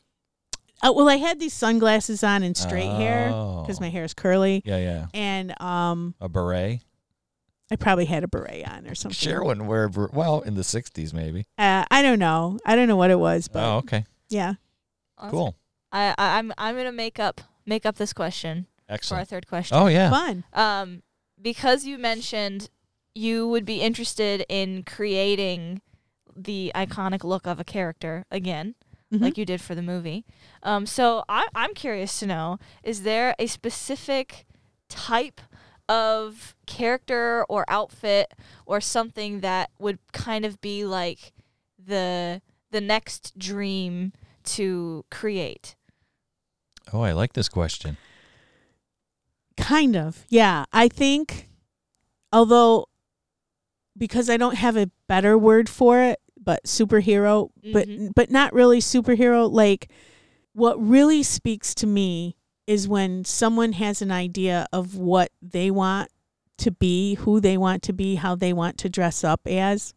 [0.82, 3.62] Uh, well, I had these sunglasses on and straight hair Oh.
[3.62, 5.06] because my hair is curly, Yeah, yeah.
[5.14, 6.82] and um, A beret.
[7.72, 9.16] I probably had a beret on or something.
[9.16, 10.14] Cher wouldn't wear a beret.
[10.14, 11.46] Well, in the '60s, maybe.
[11.58, 12.58] Uh, I don't know.
[12.66, 14.06] I don't know what it was, but oh, okay.
[14.30, 14.54] yeah.
[15.18, 15.30] Awesome.
[15.32, 15.56] Cool.
[15.92, 19.28] I, I I'm I'm gonna make up make up this question for our Excellent.
[19.30, 19.78] third question.
[19.78, 20.10] Oh, yeah.
[20.10, 20.44] Fun.
[20.54, 21.04] Um,
[21.40, 22.70] because you mentioned
[23.14, 25.82] you would be interested in creating
[26.36, 28.74] the iconic look of a character again,
[29.12, 29.22] Mhm.
[29.22, 30.26] like you did for the movie.
[30.64, 34.46] Um, so I, I'm curious to know: is there a specific
[34.88, 35.42] type
[35.88, 38.34] of character or outfit
[38.66, 41.34] or something that would kind of be like
[41.84, 42.42] the
[42.72, 45.76] the next dream to create?
[46.94, 47.98] Oh, I like this question.
[49.58, 50.26] Kind of.
[50.30, 50.66] Yeah.
[50.72, 51.50] I think,
[52.32, 52.88] although,
[53.98, 58.12] because I don't have a better word for it, but superhero, but Mhm.
[58.16, 59.52] but not really superhero.
[59.52, 59.90] Like,
[60.54, 62.36] what really speaks to me
[62.68, 66.10] is when someone has an idea of what they want
[66.58, 69.94] to be, who they want to be, how they want to dress up as.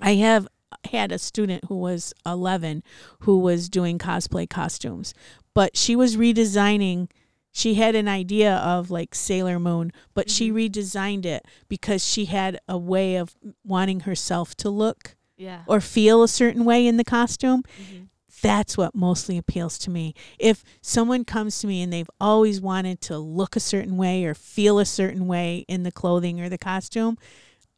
[0.00, 0.46] I have
[0.90, 2.82] had a student who was 11
[3.20, 5.14] who was doing cosplay costumes,
[5.54, 7.08] but she was redesigning.
[7.52, 12.60] She had an idea of like Sailor Moon, but she redesigned it because she had
[12.68, 13.34] a way of
[13.64, 15.62] wanting herself to look Yeah.
[15.66, 18.08] or feel a certain way in the costume Mhm.
[18.42, 20.14] that's what mostly appeals to me.
[20.38, 24.34] If someone comes to me and they've always wanted to look a certain way or
[24.34, 27.16] feel a certain way in the clothing or the costume,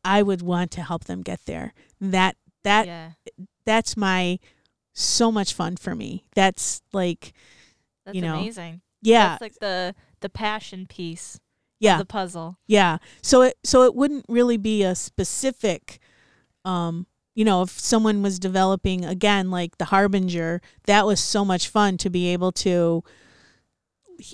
[0.05, 1.73] I would want to help them get there.
[2.01, 3.11] That that yeah.
[3.65, 4.39] that's my
[4.93, 6.25] so much fun for me.
[6.35, 7.33] That's like
[8.05, 8.81] That's you know, amazing.
[9.03, 11.39] yeah, That's like the the passion piece
[11.79, 11.95] yeah.
[11.95, 12.59] of the puzzle.
[12.67, 12.99] Yeah.
[13.23, 16.01] So it so it wouldn't really be a specific
[16.67, 17.07] um
[17.41, 21.97] you know, if someone was developing again like the harbinger, that was so much fun
[21.97, 23.03] to be able to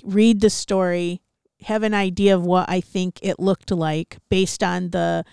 [0.03, 1.21] read the story,
[1.61, 5.23] have an idea of what I think it looked like based on the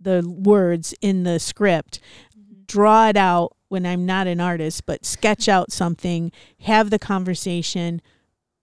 [0.00, 1.98] the words in the script,
[2.38, 2.62] mm-hmm.
[2.68, 6.30] draw it out when I'm not an artist, but sketch out something,
[6.60, 8.00] have the conversation,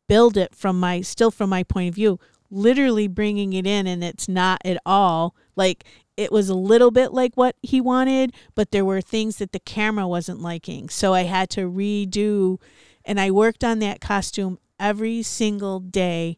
[0.07, 4.01] build it from my still from my point of view, literally bringing it in and
[4.01, 5.83] it's not at all like
[6.17, 9.59] it was a little bit like what he wanted, but there were things that the
[9.59, 10.89] camera wasn't liking.
[10.89, 12.59] So I had to redo
[13.05, 16.37] and I worked on that costume every single day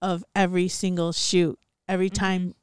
[0.00, 1.58] of every single shoot.
[1.88, 2.24] Every mm-hmm.
[2.24, 2.54] time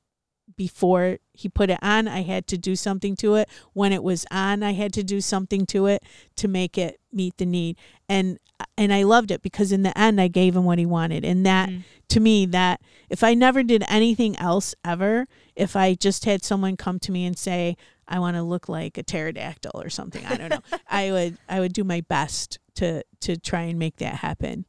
[0.59, 3.47] before he put it on, I had to do something to it.
[3.71, 6.03] When it was on, I had to do something to it
[6.35, 7.77] to make it meet the need.
[8.09, 8.39] And
[8.77, 11.23] and I loved it because in the end I gave him what he wanted.
[11.23, 11.83] And that mm.
[12.09, 16.75] to me that if I never did anything else ever, if I just had someone
[16.75, 20.35] come to me and say, I want to look like a pterodactyl or something, I
[20.35, 20.77] don't know.
[20.89, 24.65] I would I would do my best to to try and make that happen.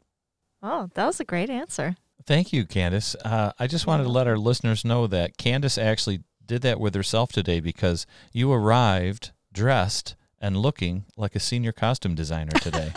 [0.62, 1.96] Oh, that was a great answer.
[2.30, 3.16] Thank you, Candace.
[3.24, 6.94] Uh, I just wanted to let our listeners know that Candace actually did that with
[6.94, 12.92] herself today because you arrived dressed and looking like a senior costume designer today.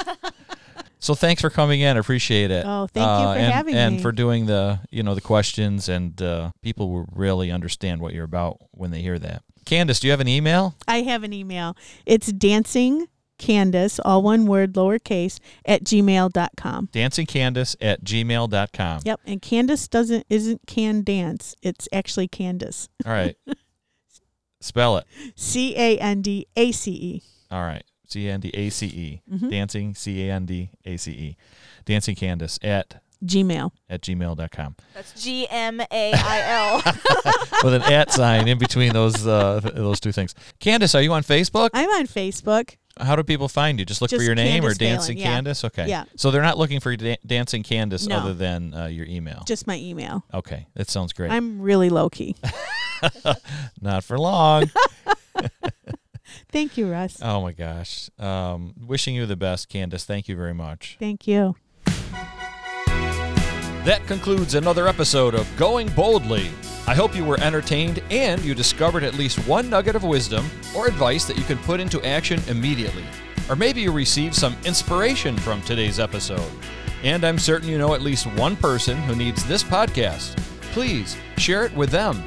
[1.00, 1.98] so thanks for coming in.
[1.98, 2.64] I appreciate it.
[2.64, 3.96] Oh, thank you for and, having and me.
[3.96, 8.14] And for doing the you know the questions and uh, people will really understand what
[8.14, 9.42] you're about when they hear that.
[9.66, 10.76] Candace, do you have an email?
[10.88, 11.76] I have an email.
[12.06, 13.08] It's dancing
[13.44, 16.88] Candace, all one word, lowercase, at gmail.com.
[16.94, 19.02] dancingcandace at gmail.com.
[19.04, 19.20] Yep.
[19.26, 21.54] And Candace doesn't isn't can dance.
[21.62, 22.88] It's actually Candace.
[23.06, 23.36] All right.
[24.62, 25.06] Spell it.
[25.36, 27.22] C A N D A C E.
[27.52, 27.84] All right.
[28.08, 29.22] C A N D A C E.
[29.30, 29.52] Mhm.
[29.52, 31.38] Dancing C A N D A C E.
[31.84, 33.72] Dancing Candace at Gmail.
[33.90, 34.76] at gmail.com.
[34.94, 36.82] That's G M A I L.
[37.64, 40.34] With an at sign in between those uh, those two things.
[40.60, 41.70] Candace, are you on Facebook?
[41.74, 42.76] I'm on Facebook.
[43.00, 43.86] How do people find you?
[43.86, 45.24] Just look for Just your name or Candace Dancing yeah.
[45.26, 45.64] Candace?
[45.64, 45.88] Okay.
[45.88, 46.04] Yeah.
[46.16, 48.18] So they're not looking for da- Dancing Candace No.
[48.18, 49.44] other than uh, your email.
[49.48, 50.24] Just my email.
[50.34, 50.68] okay.
[50.76, 51.32] That sounds great.
[51.32, 52.36] I'm really low key.
[53.82, 54.70] not for long.
[56.52, 57.18] Thank you, Russ.
[57.22, 58.10] oh my gosh.
[58.20, 60.06] Um, wishing you the best, Candace.
[60.06, 60.98] Thank you very much.
[61.00, 61.56] Thank you.
[63.86, 66.50] That concludes another episode of Going Boldly.
[66.86, 70.86] I hope you were entertained and you discovered at least one nugget of wisdom or
[70.86, 73.06] advice that you can put into action immediately.
[73.50, 76.52] Or maybe you received some inspiration from today's episode.
[77.02, 80.36] And I'm certain you know at least one person who needs this podcast.
[80.74, 82.22] Please share it with them.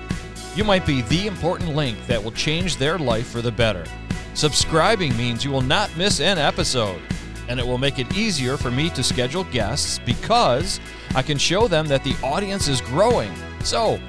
[0.55, 3.85] You might be the important link that will change their life for the better.
[4.33, 7.01] Subscribing means you will not miss an episode
[7.49, 10.81] and it will make it easier for me to schedule guests because
[11.15, 13.33] I can show them that the audience is growing.
[13.63, 14.01] So,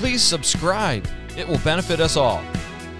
[0.00, 1.06] please subscribe.
[1.36, 2.42] It will benefit us all.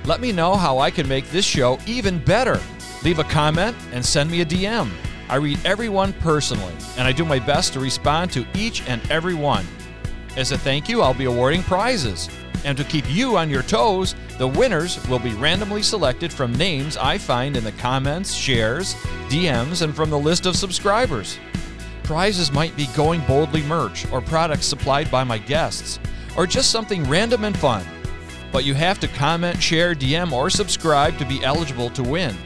[0.04, 2.60] Let me know how I can make this show even better.
[3.02, 4.90] Leave a comment and send me a DM.
[5.30, 9.32] I read everyone personally, and I do my best to respond to each and every
[9.32, 9.66] one.
[10.36, 12.28] As a thank you, I'll be awarding prizes.
[12.66, 16.98] And to keep you on your toes, the winners will be randomly selected from names
[16.98, 18.94] I find in the comments, shares,
[19.30, 21.38] DMs, and from the list of subscribers.
[22.02, 25.98] Prizes might be Going Boldly merch or products supplied by my guests,
[26.36, 27.84] or just something random and fun.
[28.52, 32.36] But you have to comment, share, DM, or subscribe to be eligible to win.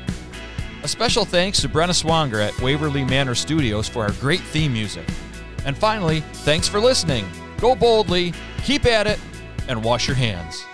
[0.83, 5.07] A special thanks to Brenna Swanger at Waverly Manor Studios for our great theme music.
[5.65, 7.27] And finally, thanks for listening.
[7.59, 9.19] Go boldly, keep at it,
[9.67, 10.65] and wash your hands.